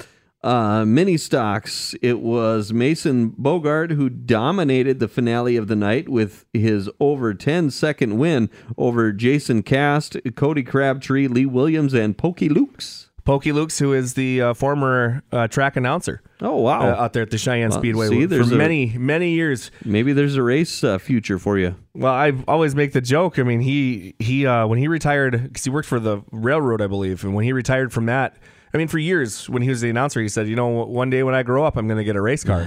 [0.45, 1.95] Uh, mini stocks.
[2.03, 7.71] It was Mason Bogart who dominated the finale of the night with his over 10
[7.71, 13.09] second win over Jason Cast, Cody Crabtree, Lee Williams, and Pokey Lukes.
[13.25, 16.21] Pokey Lukes, who is the uh, former uh, track announcer.
[16.43, 16.91] Oh wow!
[16.91, 19.71] Uh, out there at the Sheyenne well, Speedway see, for a, many many years.
[19.83, 21.75] Maybe there's a race uh, future for you.
[21.95, 23.39] Well, I always make the joke.
[23.39, 26.87] I mean, he he uh, when he retired because he worked for the railroad, I
[26.87, 28.37] believe, and when he retired from that,
[28.75, 31.23] I mean, for years when he was the announcer, he said, "You know, one day
[31.23, 32.67] when I grow up, I'm going to get a race car."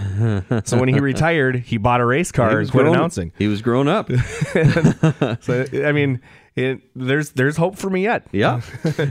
[0.63, 3.33] so when he retired, he bought a race car and quit grown, announcing.
[3.37, 4.09] He was grown up.
[5.41, 6.21] so I mean,
[6.55, 8.25] it, there's there's hope for me yet.
[8.31, 8.61] Yeah.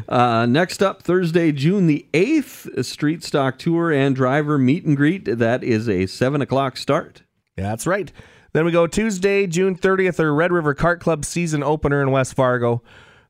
[0.08, 5.26] uh, next up, Thursday, June the eighth, Street Stock Tour and Driver Meet and Greet.
[5.26, 7.24] That is a seven o'clock start.
[7.56, 8.10] That's right.
[8.52, 12.32] Then we go Tuesday, June 30th, or Red River Kart Club season opener in West
[12.32, 12.82] Fargo.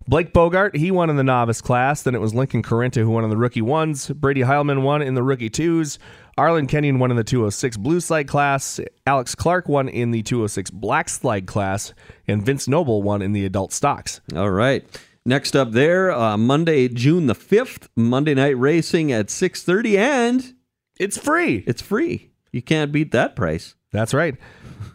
[0.08, 2.02] Blake Bogart, he won in the novice class.
[2.02, 4.08] Then it was Lincoln Carenta who won in the rookie ones.
[4.08, 5.98] Brady Heilman won in the rookie twos.
[6.38, 8.78] Arlen Kenyon won in the 206 blue slide class.
[9.06, 11.92] Alex Clark won in the 206 black slide class.
[12.28, 14.20] And Vince Noble won in the adult stocks.
[14.34, 14.84] All right.
[15.24, 19.96] Next up there, uh, Monday, June the 5th, Monday night racing at 6.30.
[19.96, 20.54] And
[21.00, 21.64] it's free.
[21.66, 22.30] It's free.
[22.52, 23.74] You can't beat that price.
[23.90, 24.36] That's right.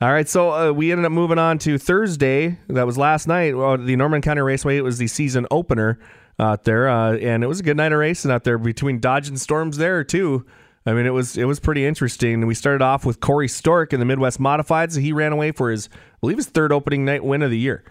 [0.04, 2.58] All right, so uh, we ended up moving on to Thursday.
[2.68, 3.56] That was last night.
[3.56, 4.76] Well, the Norman County Raceway.
[4.76, 5.97] It was the season opener
[6.38, 9.30] out there, uh, and it was a good night of racing out there between Dodge
[9.30, 10.45] and Storms there too.
[10.86, 12.45] I mean, it was it was pretty interesting.
[12.45, 14.99] We started off with Corey Stork in the Midwest Modifieds.
[14.99, 17.86] He ran away for his, I believe, his third opening night win of the year.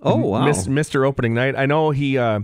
[0.00, 1.56] Oh wow, Mister Opening Night.
[1.56, 2.16] I know he.
[2.16, 2.42] Uh,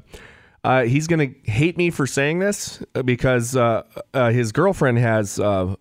[0.64, 5.38] uh, he's gonna hate me for saying this uh, because uh, uh, his girlfriend has
[5.38, 5.76] uh,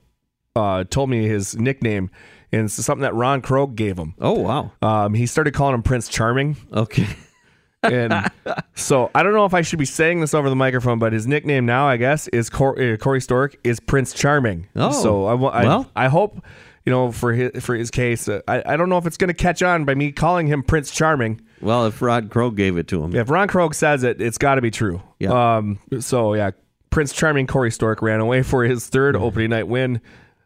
[0.55, 2.11] uh, told me his nickname
[2.51, 4.13] and it's something that Ron Krogh gave him.
[4.19, 4.71] Oh wow!
[4.81, 6.57] Um, he started calling him Prince Charming.
[6.73, 7.07] Okay.
[7.83, 8.29] and
[8.75, 11.25] so I don't know if I should be saying this over the microphone, but his
[11.25, 14.67] nickname now, I guess, is Cor- uh, Corey Stork is Prince Charming.
[14.75, 15.91] Oh, so I, I, well.
[15.95, 16.43] I hope
[16.85, 18.27] you know for his for his case.
[18.27, 20.63] Uh, I I don't know if it's going to catch on by me calling him
[20.63, 21.41] Prince Charming.
[21.59, 24.55] Well, if Ron Krogh gave it to him, if Ron Krogh says it, it's got
[24.55, 25.01] to be true.
[25.19, 25.57] Yeah.
[25.57, 25.79] Um.
[25.99, 26.51] So yeah,
[26.91, 30.01] Prince Charming Corey Stork ran away for his third opening night win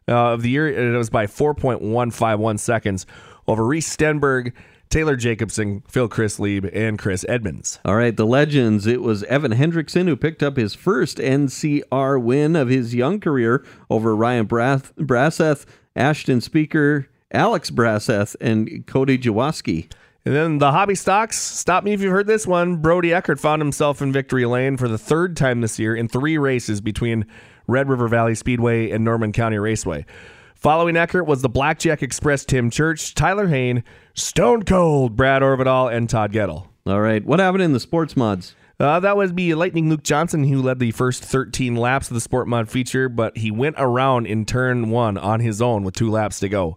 [0.08, 3.06] uh, of the year, and it was by 4.151 seconds
[3.46, 4.52] over Reese Stenberg,
[4.88, 7.80] Taylor Jacobson, Phil Chris Lieb, and Chris Edmonds.
[7.84, 8.86] All right, the legends.
[8.86, 13.64] It was Evan Hendrickson who picked up his first NCR win of his young career
[13.90, 19.90] over Ryan Brath- Brasseth, Ashton Speaker, Alex Brasseth, and Cody Jawoski.
[20.24, 21.38] And then the hobby stocks.
[21.38, 22.76] Stop me if you've heard this one.
[22.76, 26.36] Brody Eckert found himself in victory lane for the third time this year in three
[26.36, 27.26] races between
[27.66, 30.06] Red River Valley Speedway, and Norman County Raceway.
[30.54, 36.08] Following Eckert was the Blackjack Express Tim Church, Tyler Hain, Stone Cold Brad Orvidal, and
[36.08, 36.68] Todd Gettle.
[36.86, 37.24] All right.
[37.24, 38.54] What happened in the sports mods?
[38.78, 42.20] Uh, that would be Lightning Luke Johnson, who led the first 13 laps of the
[42.20, 46.10] Sport Mod feature, but he went around in turn one on his own with two
[46.10, 46.76] laps to go.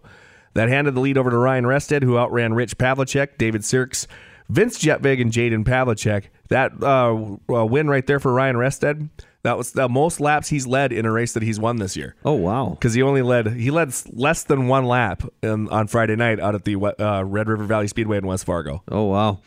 [0.54, 4.06] That handed the lead over to Ryan Rested, who outran Rich Pavlicek, David Sirks,
[4.48, 6.24] Vince Jetvig, and Jaden Pavlicek.
[6.48, 9.10] That uh, uh, win right there for Ryan Rested.
[9.42, 12.14] That was the most laps he's led in a race that he's won this year.
[12.24, 12.70] Oh wow!
[12.70, 16.54] Because he only led he led less than one lap in, on Friday night out
[16.54, 18.82] at the uh, Red River Valley Speedway in West Fargo.
[18.88, 19.40] Oh wow!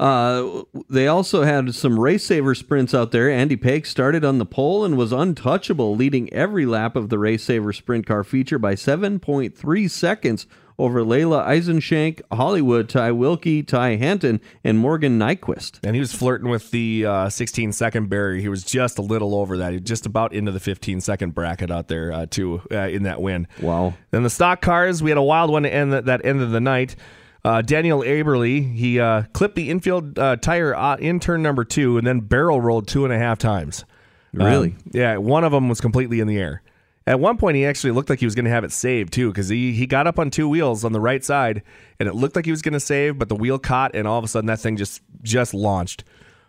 [0.00, 3.28] Uh, they also had some race saver sprints out there.
[3.30, 7.44] Andy Pake started on the pole and was untouchable, leading every lap of the race
[7.44, 10.46] saver sprint car feature by 7.3 seconds
[10.80, 15.78] over Layla Eisenshank, Hollywood, Ty Wilkie, Ty Hanton, and Morgan Nyquist.
[15.84, 18.40] And he was flirting with the uh, 16 second barrier.
[18.40, 19.72] He was just a little over that.
[19.72, 23.04] He was just about into the 15 second bracket out there, uh, too, uh, in
[23.04, 23.46] that win.
[23.60, 23.94] Wow.
[24.10, 26.50] Then the stock cars, we had a wild one to end that, that end of
[26.50, 26.96] the night.
[27.44, 31.96] Uh, Daniel Aberly, he uh, clipped the infield uh, tire uh, in turn number two
[31.96, 33.84] and then barrel rolled two and a half times.
[34.32, 34.70] Really?
[34.70, 36.62] Um, yeah, one of them was completely in the air.
[37.10, 39.32] At one point, he actually looked like he was going to have it saved too,
[39.32, 41.64] because he, he got up on two wheels on the right side,
[41.98, 44.16] and it looked like he was going to save, but the wheel caught, and all
[44.16, 46.04] of a sudden that thing just just launched.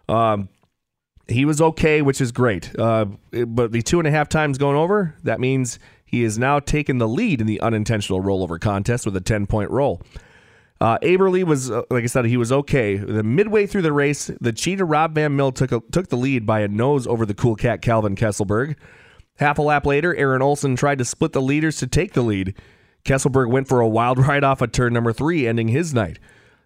[0.08, 0.50] Um,
[1.28, 2.78] he was okay, which is great.
[2.78, 6.60] Uh, but the two and a half times going over, that means he has now
[6.60, 10.00] taken the lead in the unintentional rollover contest with a ten point roll.
[10.80, 12.98] Uh, Aberly was, uh, like I said, he was okay.
[12.98, 16.46] The midway through the race, the cheetah Rob Van Mill took a, took the lead
[16.46, 18.76] by a nose over the cool cat Calvin Kesselberg.
[19.42, 22.54] Half a lap later, Aaron Olson tried to split the leaders to take the lead.
[23.04, 26.20] Kesselberg went for a wild ride off at turn number three, ending his night.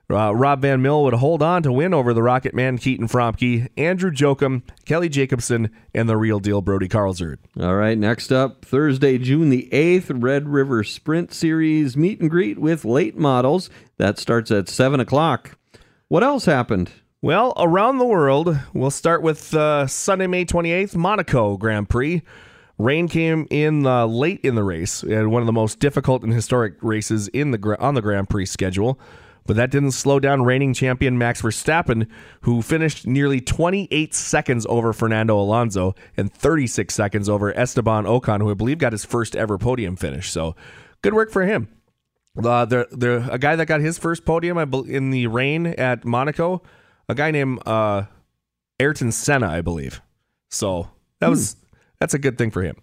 [0.10, 3.70] Uh, Rob Van Mill would hold on to win over the Rocket Man Keaton Fromke,
[3.78, 7.38] Andrew Jokum, Kelly Jacobson, and the real deal Brody Carlsrud.
[7.62, 12.60] All right, next up, Thursday, June the 8th, Red River Sprint Series meet and greet
[12.60, 13.70] with late models.
[13.96, 15.58] That starts at 7 o'clock.
[16.10, 16.92] What else happened?
[17.22, 22.22] Well, around the world, we'll start with uh, Sunday, May 28th, Monaco Grand Prix.
[22.78, 26.34] Rain came in uh, late in the race, and one of the most difficult and
[26.34, 29.00] historic races in the on the Grand Prix schedule.
[29.46, 32.08] But that didn't slow down reigning champion Max Verstappen,
[32.42, 38.50] who finished nearly 28 seconds over Fernando Alonso and 36 seconds over Esteban Ocon, who
[38.50, 40.32] I believe got his first ever podium finish.
[40.32, 40.56] So
[41.04, 41.68] good work for him.
[42.36, 44.58] Uh, the, the, a guy that got his first podium
[44.88, 46.64] in the rain at Monaco,
[47.08, 48.04] a guy named uh,
[48.80, 50.02] Ayrton Senna, I believe.
[50.50, 51.65] So that was hmm.
[52.00, 52.76] That's a good thing for him.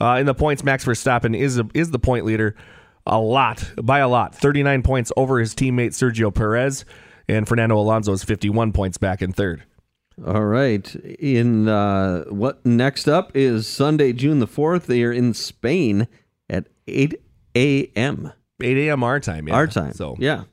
[0.00, 2.54] Uh, in the points, Max Verstappen is a, is the point leader
[3.06, 4.34] a lot, by a lot.
[4.34, 6.84] 39 points over his teammate Sergio Perez,
[7.28, 9.64] and Fernando Alonso is 51 points back in third.
[10.26, 10.94] All right.
[10.94, 14.86] In uh, what next up is Sunday, June the 4th.
[14.86, 16.08] They are in Spain
[16.50, 17.20] at 8
[17.54, 18.32] a.m.
[18.60, 19.04] 8 a.m.
[19.04, 19.48] our time.
[19.48, 19.54] Yeah.
[19.54, 19.92] Our time.
[19.92, 20.44] So, yeah.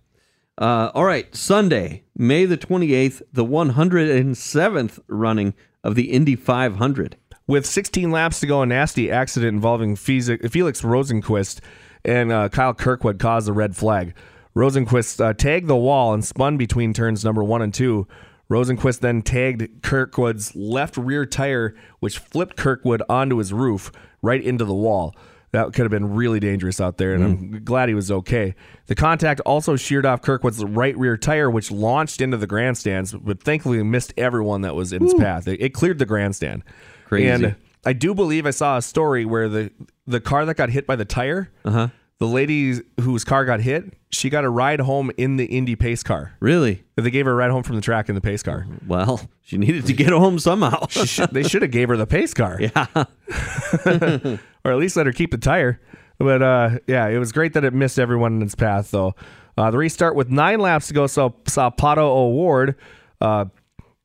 [0.57, 1.33] Uh, all right.
[1.35, 5.53] Sunday, May the 28th, the 107th running
[5.83, 7.17] of the Indy 500.
[7.47, 10.39] With 16 laps to go, a nasty accident involving Felix
[10.81, 11.59] Rosenqvist
[12.03, 14.15] and uh, Kyle Kirkwood caused a red flag.
[14.55, 18.07] Rosenqvist uh, tagged the wall and spun between turns number one and two.
[18.49, 23.91] Rosenqvist then tagged Kirkwood's left rear tire, which flipped Kirkwood onto his roof
[24.21, 25.15] right into the wall.
[25.51, 27.55] That could have been really dangerous out there, and mm.
[27.55, 28.55] I'm glad he was okay.
[28.87, 33.41] The contact also sheared off Kirkwood's right rear tire, which launched into the grandstands, but
[33.41, 35.47] thankfully missed everyone that was in its path.
[35.47, 36.63] It, it, cleared the grandstand.
[37.05, 37.27] Crazy.
[37.27, 39.71] And I do believe I saw a story where the
[40.07, 41.89] the car that got hit by the tire, uh-huh.
[42.19, 46.03] the lady whose car got hit, she got a ride home in the Indy pace
[46.03, 46.35] car.
[46.39, 46.83] Really?
[46.95, 48.65] They gave her a ride home from the track in the pace car.
[48.87, 50.87] Well, she needed to get home somehow.
[50.87, 52.57] should, they should have gave her the pace car.
[52.59, 52.87] Yeah.
[54.63, 55.79] or at least let her keep the tire.
[56.17, 59.15] But uh, yeah, it was great that it missed everyone in its path, though.
[59.57, 62.75] Uh, the restart with nine laps to go saw, saw Pato O'Ward,
[63.21, 63.45] uh,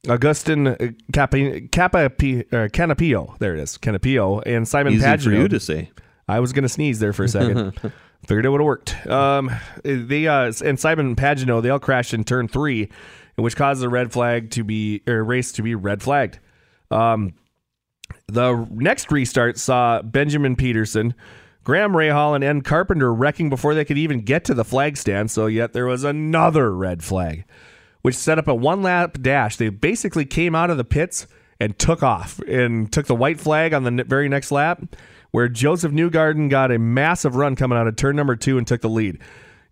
[0.09, 0.77] Augustin uh,
[1.13, 5.91] Capi, uh, Canapino, there it is, Canapino, and Simon Easy for you to say.
[6.27, 7.79] I was going to sneeze there for a second.
[8.27, 9.07] Figured it would have worked.
[9.07, 9.51] Um,
[9.83, 12.91] they uh, and Simon Pagenaud, they all crashed in turn three,
[13.37, 16.39] which caused the red flag to be or race to be red flagged.
[16.91, 17.35] Um,
[18.27, 21.15] the next restart saw Benjamin Pedersen,
[21.65, 25.31] Graham Rahal, and Ed Carpenter wrecking before they could even get to the flag stand.
[25.31, 27.45] So yet there was another red flag
[28.03, 29.57] which set up a one lap dash.
[29.57, 31.27] They basically came out of the pits
[31.59, 34.83] and took off and took the white flag on the very next lap,
[35.31, 38.81] where Josef Newgarden got a massive run coming out of turn number two and took
[38.81, 39.19] the lead.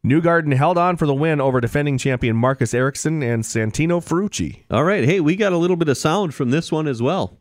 [0.05, 4.63] Newgarden held on for the win over defending champion Marcus Ericsson and Santino Ferrucci.
[4.71, 5.05] All right.
[5.05, 7.37] Hey, we got a little bit of sound from this one as well.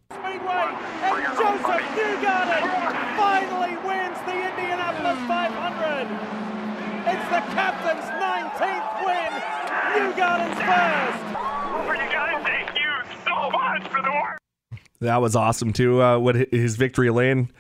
[15.00, 16.02] That was awesome too.
[16.02, 17.52] Uh, what his victory lane,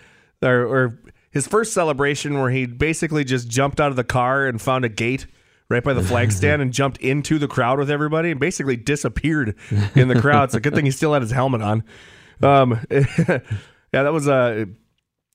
[0.41, 0.99] or, or
[1.31, 4.89] his first celebration, where he basically just jumped out of the car and found a
[4.89, 5.27] gate
[5.69, 9.55] right by the flag stand and jumped into the crowd with everybody and basically disappeared
[9.95, 10.45] in the crowd.
[10.45, 11.83] It's a good thing he still had his helmet on.
[12.41, 13.41] Um, yeah,
[13.91, 14.65] that was Uh,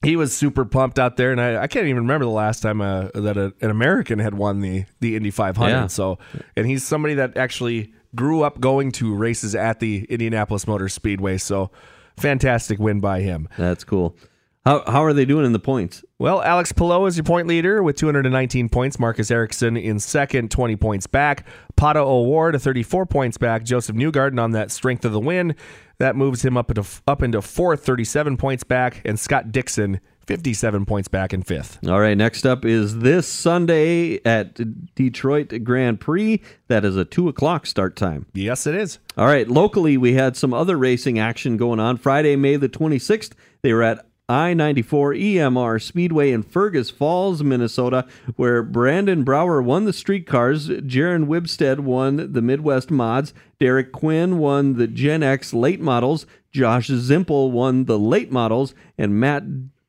[0.02, 2.80] he was super pumped out there, and I, I can't even remember the last time
[2.80, 5.70] uh, that a, an American had won the the Indy 500.
[5.70, 5.86] Yeah.
[5.86, 6.18] So,
[6.56, 11.38] and he's somebody that actually grew up going to races at the Indianapolis Motor Speedway.
[11.38, 11.70] So,
[12.16, 13.48] fantastic win by him.
[13.56, 14.16] That's cool.
[14.64, 16.04] How how are they doing in the points?
[16.20, 19.00] Well, Alex Palou is your point leader with 219 points.
[19.00, 21.46] Marcus Ericsson in second, 20 points back.
[21.76, 23.64] Pato O'Ward, 34 points back.
[23.64, 25.56] Josef Newgarden on that strength of the win.
[25.98, 29.02] That moves him up into up into fourth, 37 points back.
[29.04, 31.78] And Scott Dixon, 57 points back in fifth.
[31.86, 36.40] All right, next up is this Sunday at Detroit Grand Prix.
[36.68, 38.26] That is a two o'clock start time.
[38.32, 38.98] Yes, it is.
[39.16, 41.96] All right, locally we had some other racing action going on.
[41.96, 48.06] Friday, May the 26th, they were at I 94 EMR Speedway in Fergus Falls, Minnesota,
[48.36, 54.38] where Brandon Brower won the street cars, Jaron Wibstead won the Midwest mods, Derek Quinn
[54.38, 59.42] won the Gen X late models, Josh Zimple won the late models, and Matt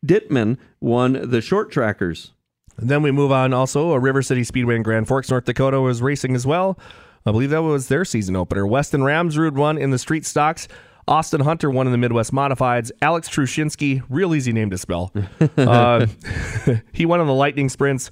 [0.06, 2.32] Dittman won the short trackers.
[2.78, 3.92] And then we move on also.
[3.92, 6.78] A River City Speedway in Grand Forks, North Dakota was racing as well.
[7.26, 8.68] I believe that was their season opener.
[8.68, 10.68] Weston Ramsrud won in the street stocks.
[11.08, 12.92] Austin Hunter won in the Midwest Modifieds.
[13.02, 15.14] Alex Trushinsky, real easy name to spell.
[15.58, 16.06] uh,
[16.94, 18.10] he won in the Lightning Sprints.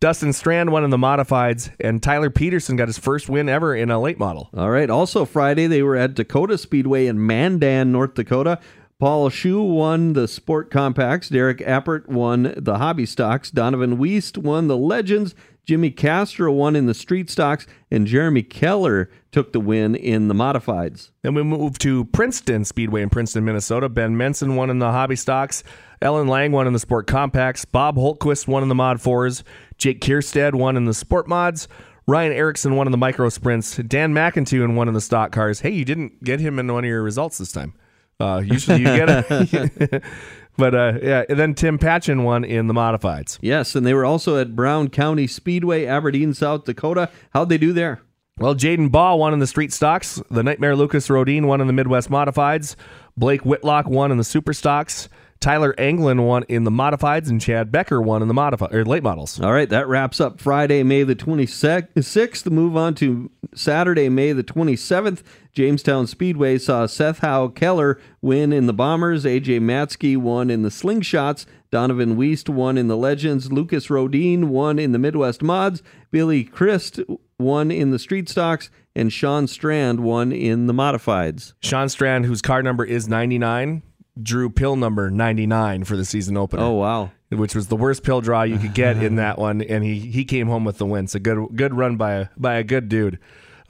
[0.00, 1.70] Dustin Strand won in the Modifieds.
[1.78, 4.50] And Tyler Peterson got his first win ever in a late model.
[4.56, 4.90] All right.
[4.90, 8.58] Also, Friday, they were at Dakota Speedway in Mandan, North Dakota.
[9.02, 11.28] Paul Shu won the Sport Compacts.
[11.28, 13.50] Derek Appert won the Hobby Stocks.
[13.50, 15.34] Donovan Weist won the Legends.
[15.66, 17.66] Jimmy Castro won in the Street Stocks.
[17.90, 21.10] And Jeremy Keller took the win in the Modifieds.
[21.22, 23.88] Then we move to Princeton Speedway in Princeton, Minnesota.
[23.88, 25.64] Ben Menson won in the hobby stocks.
[26.00, 27.64] Ellen Lang won in the sport compacts.
[27.64, 29.42] Bob Holtquist won in the mod fours.
[29.78, 31.66] Jake Kierstead won in the sport mods.
[32.06, 33.78] Ryan Erickson won in the micro sprints.
[33.78, 35.58] Dan McIntyre won in the stock cars.
[35.58, 37.74] Hey, you didn't get him in one of your results this time.
[38.22, 40.02] Uh, usually you get it.
[40.56, 43.38] but uh, yeah, and then Tim Patchen won in the modifieds.
[43.40, 47.10] Yes, and they were also at Brown County Speedway, Aberdeen, South Dakota.
[47.30, 48.02] How'd they do there?
[48.38, 50.20] Well, Jaden Ball won in the street stocks.
[50.30, 52.76] The Nightmare Lucas Rodine won in the Midwest Modifieds.
[53.16, 55.08] Blake Whitlock won in the super stocks.
[55.42, 59.02] Tyler Anglin won in the modifieds, and Chad Becker won in the modified or late
[59.02, 59.40] models.
[59.40, 62.50] All right, that wraps up Friday, May the 26th.
[62.50, 65.22] Move on to Saturday, May the 27th.
[65.52, 69.24] Jamestown Speedway saw Seth Howe Keller win in the Bombers.
[69.24, 71.44] AJ Matsky won in the Slingshots.
[71.72, 73.50] Donovan Weist won in the Legends.
[73.50, 75.82] Lucas Rodine won in the Midwest Mods.
[76.12, 77.00] Billy Christ
[77.38, 78.70] won in the Street Stocks.
[78.94, 81.54] And Sean Strand won in the Modifieds.
[81.60, 83.82] Sean Strand, whose car number is 99,
[84.20, 86.62] drew pill number 99 for the season opener.
[86.62, 87.10] Oh, wow.
[87.30, 90.24] Which was the worst pill draw you could get in that one, and he he
[90.24, 91.06] came home with the win.
[91.06, 93.18] So good good run by a by a good dude.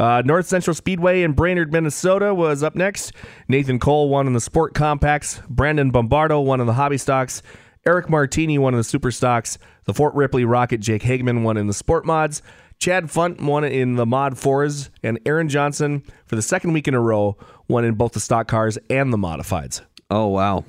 [0.00, 3.12] Uh, North Central Speedway in Brainerd, Minnesota was up next.
[3.46, 5.40] Nathan Cole won in the Sport Compacts.
[5.48, 7.40] Brandon Bombardo won in the Hobby Stocks.
[7.86, 9.58] Eric Martini won in the Super Stocks.
[9.84, 12.42] The Fort Ripley Rocket Jake Hageman won in the Sport Mods.
[12.78, 14.90] Chad Funt won in the Mod 4s.
[15.04, 17.36] And Aaron Johnson, for the second week in a row,
[17.68, 19.82] won in both the stock cars and the modifieds.
[20.12, 20.64] Oh wow!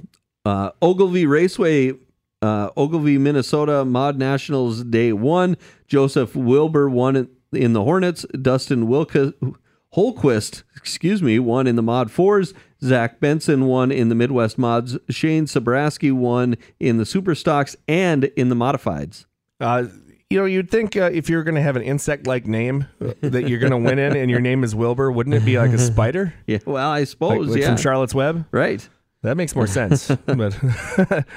[0.45, 1.91] Uh, Ogilvie Raceway,
[2.41, 5.57] uh, Ogilvie, Minnesota Mod Nationals Day One.
[5.85, 8.25] Joseph Wilbur won in- the Hornets.
[8.41, 9.33] Dustin Wilka
[9.95, 12.53] Holquist, excuse me, won in the Mod Fours.
[12.81, 14.97] Zach Benson won in the Midwest Mods.
[15.09, 19.25] Shane Sabraski won in the Super Stocks and in the Modifieds.
[19.59, 19.85] Uh,
[20.29, 23.47] you know, you'd think uh, if you're going to have an insect-like name uh, that
[23.47, 25.77] you're going to win in, and your name is Wilbur, wouldn't it be like a
[25.77, 28.45] spider, Yeah, well, I like, suppose, like yeah, from Charlotte's Web?
[28.51, 28.87] right.
[29.23, 30.09] That makes more sense.
[30.25, 30.55] but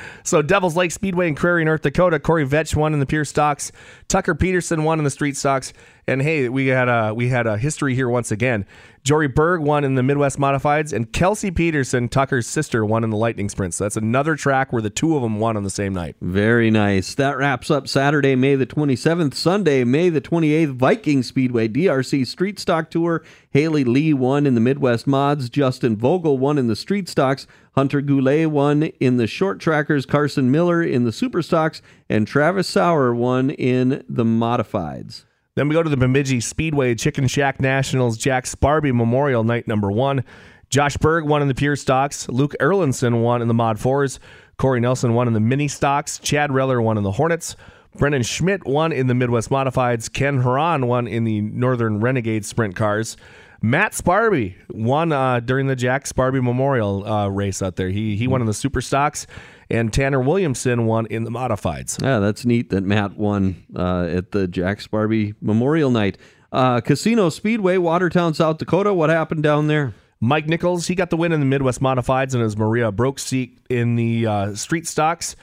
[0.25, 2.19] so Devil's Lake Speedway in Prairie, North Dakota.
[2.19, 3.71] Corey Vetch won in the pure stocks.
[4.09, 5.73] Tucker Peterson won in the street stocks.
[6.09, 8.65] And hey, we had a we had a history here once again.
[9.03, 13.17] Jory Berg won in the Midwest Modifieds, and Kelsey Peterson, Tucker's sister, won in the
[13.17, 13.77] Lightning Sprints.
[13.77, 16.17] So that's another track where the two of them won on the same night.
[16.21, 17.15] Very nice.
[17.15, 19.35] That wraps up Saturday, May the 27th.
[19.35, 23.23] Sunday, May the 28th, Viking Speedway DRC Street Stock Tour.
[23.51, 25.49] Haley Lee won in the Midwest Mods.
[25.49, 27.47] Justin Vogel won in the Street Stocks.
[27.77, 30.05] Hunter Goulet won in the Short Trackers.
[30.07, 31.81] Carson Miller in the Super Stocks.
[32.09, 35.26] And Travis Sauer won in the Modifieds.
[35.57, 39.91] Then we go to the Bemidji Speedway Chicken Shack Nationals Jack Sparby Memorial Night number
[39.91, 40.23] one.
[40.69, 42.29] Josh Berg won in the pure stocks.
[42.29, 44.21] Luke Erlinson won in the mod fours.
[44.59, 46.19] Corey Nelson won in the mini stocks.
[46.19, 47.57] Chad Reller won in the Hornets.
[47.97, 50.13] Brennan Schmidt won in the Midwest Modifieds.
[50.13, 53.17] Ken Haran won in the Northern Renegade Sprint cars.
[53.63, 57.89] Matt Sparby won uh, during the Jack Sparby Memorial uh, race out there.
[57.89, 59.27] He he won in the super stocks,
[59.71, 62.03] and Tanner Williamson won in the modifieds.
[62.03, 66.19] Yeah, that's neat that Matt won uh, at the Jack Sparby Memorial Night.
[66.53, 68.95] Uh, Casino Speedway, Watertown, South Dakota.
[68.95, 69.95] What happened down there?
[70.21, 73.59] Mike Nichols, he got the win in the Midwest Modifieds and his Maria broke seat
[73.69, 75.37] in the uh, street stocks.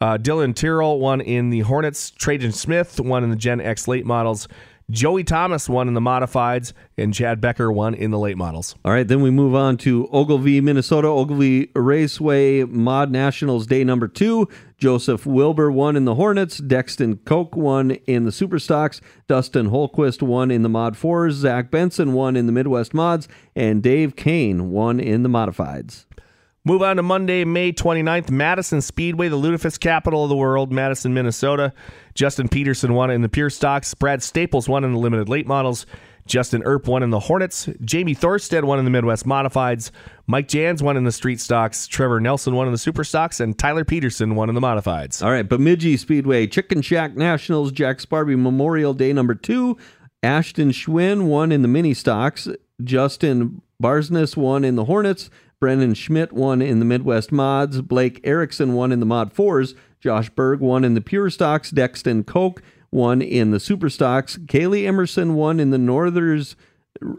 [0.00, 2.10] Uh, Dylan Tyrrell won in the Hornets.
[2.10, 4.48] Trajan Smith won in the Gen X late models.
[4.88, 8.76] Joey Thomas won in the modifieds, and Chad Becker won in the late models.
[8.84, 11.08] All right, then we move on to Ogilvie, Minnesota.
[11.08, 14.48] Ogilvie Raceway Mod Nationals Day number two.
[14.78, 16.60] Joseph Wilbur won in the Hornets.
[16.60, 19.00] Dexton Koch won in the Super Stocks.
[19.26, 21.32] Dustin Holquist won in the Mod 4s.
[21.32, 23.26] Zach Benson won in the Midwest Mods.
[23.56, 26.04] And Dave Kane won in the Modifieds.
[26.66, 31.14] Move on to Monday, May 29th, Madison Speedway, the lutefisk capital of the world, Madison,
[31.14, 31.72] Minnesota.
[32.16, 33.94] Justin Peterson won in the pure stocks.
[33.94, 35.86] Brad Staples won in the limited late models.
[36.26, 37.68] Justin Earp won in the Hornets.
[37.84, 39.92] Jamie Thorstead won in the Midwest Modifieds.
[40.26, 41.86] Mike Jans won in the street stocks.
[41.86, 43.38] Trevor Nelson won in the super stocks.
[43.38, 45.24] And Tyler Peterson won in the Modifieds.
[45.24, 49.76] All right, Bemidji Speedway, Chicken Shack Nationals, Jack Sparby Memorial Day number two.
[50.20, 52.48] Ashton Schwinn won in the mini stocks.
[52.82, 55.30] Justin Barsness won in the Hornets.
[55.60, 57.80] Brendan Schmidt won in the Midwest Mods.
[57.82, 59.74] Blake Erickson won in the Mod 4s.
[60.00, 61.70] Josh Berg won in the Pure Stocks.
[61.70, 64.36] Dexton Koch won in the Super Stocks.
[64.36, 66.56] Kaylee Emerson won in the Northers.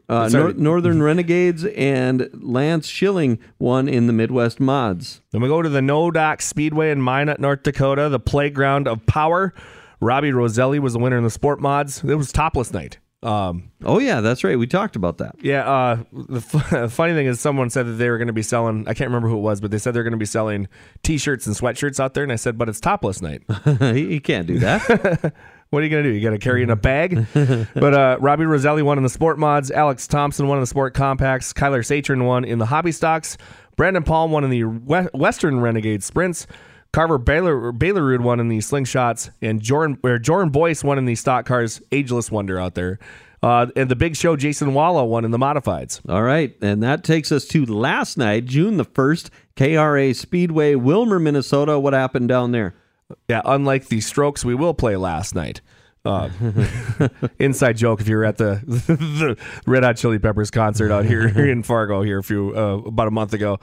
[0.09, 5.21] Uh, Nor- Northern Renegades and Lance Schilling won in the Midwest Mods.
[5.31, 9.53] Then we go to the Nodak Speedway in Minot, North Dakota, the playground of power.
[9.99, 12.03] Robbie Roselli was the winner in the sport mods.
[12.03, 12.97] It was topless night.
[13.23, 14.57] Um, oh yeah, that's right.
[14.59, 15.35] We talked about that.
[15.41, 15.67] Yeah.
[15.67, 18.87] Uh, the f- funny thing is, someone said that they were going to be selling.
[18.87, 20.67] I can't remember who it was, but they said they're going to be selling
[21.03, 22.23] T-shirts and sweatshirts out there.
[22.23, 23.41] And I said, but it's topless night.
[23.81, 25.33] you can't do that.
[25.71, 26.15] what are you going to do?
[26.15, 27.25] You got to carry in a bag.
[27.73, 29.71] but uh, Robbie Roselli won in the sport mods.
[29.71, 31.53] Alex Thompson won in the sport compacts.
[31.53, 33.37] Kyler Satron won in the hobby stocks.
[33.77, 36.45] Brandon Palm won in the Western Renegade sprints.
[36.97, 41.13] Carver Baylor Baylorud won in the slingshots, and Jordan or Jordan Boyce won in the
[41.13, 41.79] stock cars.
[41.91, 42.97] Ageless wonder out there.
[43.43, 46.01] Uh, and the big show, Jason Walla won in the modifieds.
[46.09, 46.55] All right.
[46.59, 51.77] And that takes us to last night, June the 1st, KRA Speedway, Willmar, Minnesota.
[51.77, 52.73] What happened down there?
[53.29, 55.61] Yeah, unlike the strokes we will play last night.
[56.03, 56.29] Uh,
[57.37, 59.37] inside joke if you were at the, the
[59.67, 63.11] Red Hot Chili Peppers concert out here in Fargo here a few uh, about a
[63.11, 63.59] month ago.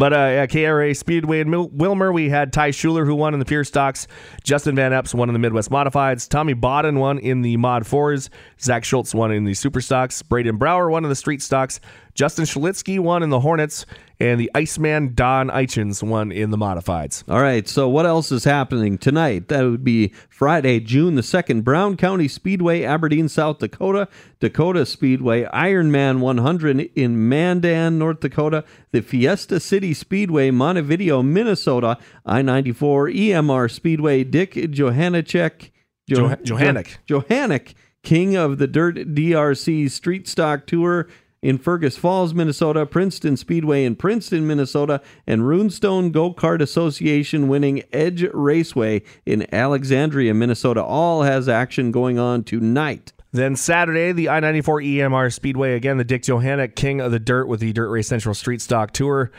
[0.00, 3.38] But uh, at KRA Speedway in Mil- Willmar, we had Ty Schuler, who won in
[3.38, 4.06] the pure stocks.
[4.42, 6.26] Justin Van Epps won in the Midwest Modifieds.
[6.26, 8.30] Tommy Bodden won in the Mod 4s.
[8.58, 10.22] Zach Schultz won in the Super Stocks.
[10.22, 11.80] Braden Brower won in the Street Stocks.
[12.14, 13.84] Justin Schlitsky won in the Hornets
[14.20, 17.24] and the Iceman Don Eichens won in the modifieds.
[17.28, 19.48] All right, so what else is happening tonight?
[19.48, 24.08] That would be Friday, June the 2nd, Brown County Speedway, Aberdeen, South Dakota,
[24.38, 31.96] Dakota Speedway, Ironman 100 in Mandan, North Dakota, the Fiesta City Speedway, Montevideo, Minnesota,
[32.26, 35.70] I 94 EMR Speedway, Dick Johannicek.
[36.08, 36.98] Jo- Johannick.
[37.06, 41.08] Johannick, king of the Dirt DRC Street Stock Tour
[41.42, 47.82] in Fergus Falls, Minnesota, Princeton Speedway in Princeton, Minnesota, and Runestone Go Kart Association winning
[47.92, 50.82] Edge Raceway in Alexandria, Minnesota.
[50.82, 53.12] All has action going on tonight.
[53.32, 57.46] Then Saturday, the I 94 EMR Speedway, again, the Dick Johannick King of the Dirt
[57.46, 59.30] with the Dirt Race Central Street Stock Tour.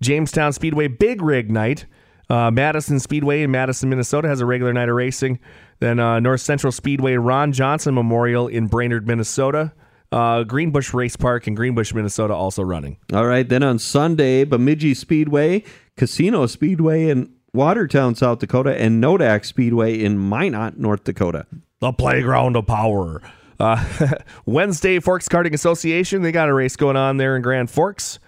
[0.00, 1.84] Jamestown Speedway Big Rig Night.
[2.30, 5.40] Uh, Madison Speedway in Madison, Minnesota has a regular night of racing.
[5.80, 9.72] Then uh, North Central Speedway Ron Johnson Memorial in Brainerd, Minnesota.
[10.12, 12.96] Uh, Greenbush Race Park in Greenbush, Minnesota, also running.
[13.12, 13.48] All right.
[13.48, 15.62] Then on Sunday, Bemidji Speedway,
[15.96, 21.46] Casino Speedway in Watertown, South Dakota, and Nodak Speedway in Minot, North Dakota.
[21.80, 23.22] The playground of power.
[23.58, 23.84] Uh,
[24.46, 28.18] Wednesday, Forks Karting Association, they got a race going on there in Grand Forks.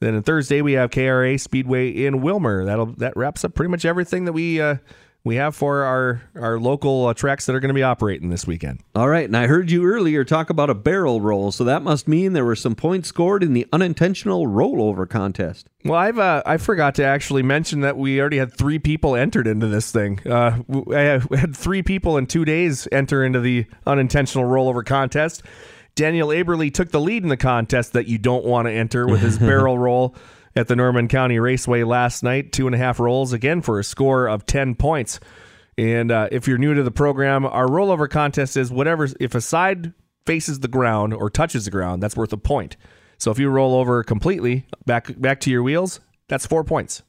[0.00, 2.66] Then on Thursday, we have KRA Speedway in Willmar.
[2.66, 4.76] That'll that wraps up pretty much everything that we uh,
[5.24, 8.46] we have for our our local uh, tracks that are going to be operating this
[8.46, 8.80] weekend.
[8.94, 12.08] All right, and I heard you earlier talk about a barrel roll, so that must
[12.08, 15.68] mean there were some points scored in the unintentional rollover contest.
[15.84, 19.46] Well, I've uh, I forgot to actually mention that we already had three people entered
[19.46, 20.20] into this thing.
[20.26, 20.62] Uh,
[20.92, 25.42] I had three people in two days enter into the unintentional rollover contest.
[25.94, 29.20] Daniel Aberly took the lead in the contest that you don't want to enter with
[29.20, 30.16] his barrel roll
[30.54, 32.52] at the Norman County Raceway last night.
[32.52, 35.20] Two and a half rolls again for a score of 10 points.
[35.78, 39.40] And uh, if you're new to the program, our rollover contest is whatever, if a
[39.40, 39.94] side
[40.26, 42.76] faces the ground or touches the ground, that's worth a point.
[43.18, 47.02] So if you roll over completely back back to your wheels, that's four points.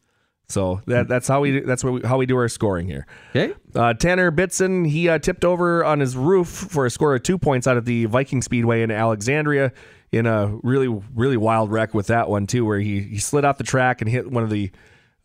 [0.48, 3.08] So that that's how we that's we, how we do our scoring here.
[3.32, 3.56] Okay.
[3.74, 7.40] Uh, Tanner Bitson he uh, tipped over on his roof for a score of two
[7.40, 9.72] points out of the Viking Speedway in Alexandria
[10.14, 13.58] in a really really wild wreck with that one too, where he he slid off
[13.58, 14.72] the track and hit one of the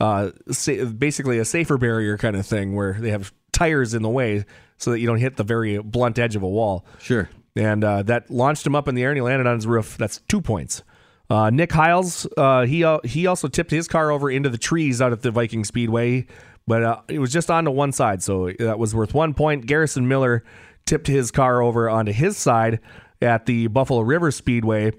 [0.01, 4.09] uh, sa- basically a safer barrier kind of thing where they have tires in the
[4.09, 4.45] way
[4.79, 6.87] so that you don't hit the very blunt edge of a wall.
[7.01, 7.29] Sure.
[7.55, 9.99] And uh, that launched him up in the air and he landed on his roof.
[9.99, 10.83] That's two points.
[11.29, 15.03] Uh, Nick Hiles, uh, he uh, he also tipped his car over into the trees
[15.03, 16.27] out at the Viking Speedway,
[16.67, 19.67] but uh, it was just onto one side, so that was worth one point.
[19.67, 20.43] Garrison Miller
[20.87, 22.81] tipped his car over onto his side
[23.21, 24.93] at the Buffalo River Speedway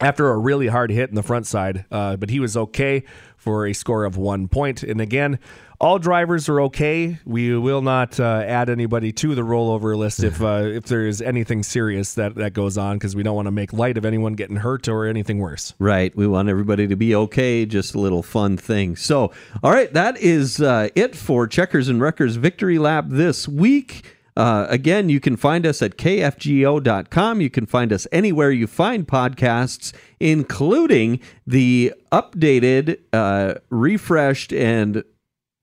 [0.00, 3.04] after a really hard hit in the front side, uh, but he was okay
[3.36, 4.82] for a score of one point.
[4.82, 5.38] And again,
[5.80, 7.18] all drivers are okay.
[7.24, 11.22] We will not uh, add anybody to the rollover list if uh, if there is
[11.22, 14.34] anything serious that that goes on because we don't want to make light of anyone
[14.34, 15.74] getting hurt or anything worse.
[15.78, 16.14] Right.
[16.16, 17.64] We want everybody to be okay.
[17.64, 18.96] Just a little fun thing.
[18.96, 19.32] So,
[19.62, 24.17] all right, that is uh, it for Checkers and Wreckers Victory Lap this week.
[24.38, 27.40] Uh, again, you can find us at kfgo.com.
[27.40, 35.02] You can find us anywhere you find podcasts, including the updated, uh, refreshed, and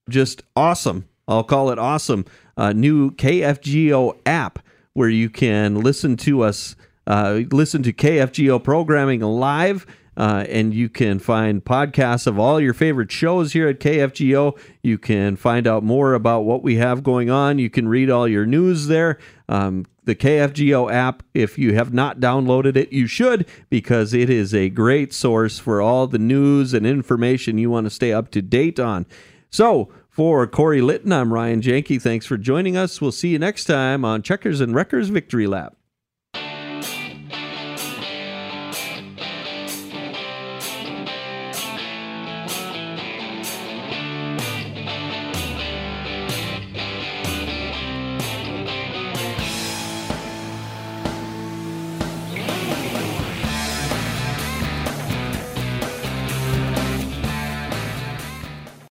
[0.10, 1.08] just awesome.
[1.26, 2.26] I'll call it awesome.
[2.58, 4.60] Uh, new KFGO app
[4.92, 6.76] where you can listen to us,
[7.08, 9.86] uh, listen to KFGO programming live.
[10.18, 14.58] Uh, and you can find podcasts of all your favorite shows here at KFGO.
[14.82, 17.60] You can find out more about what we have going on.
[17.60, 19.18] You can read all your news there.
[19.50, 24.54] Um, the KFGO app, if you have not downloaded it, you should because it is
[24.54, 28.42] a great source for all the news and information you want to stay up to
[28.42, 29.06] date on.
[29.50, 32.02] So, for Corey Litton, I'm Ryan Janke.
[32.02, 33.02] Thanks for joining us.
[33.02, 35.76] We'll see you next time on Checkers and Wreckers Victory Lap.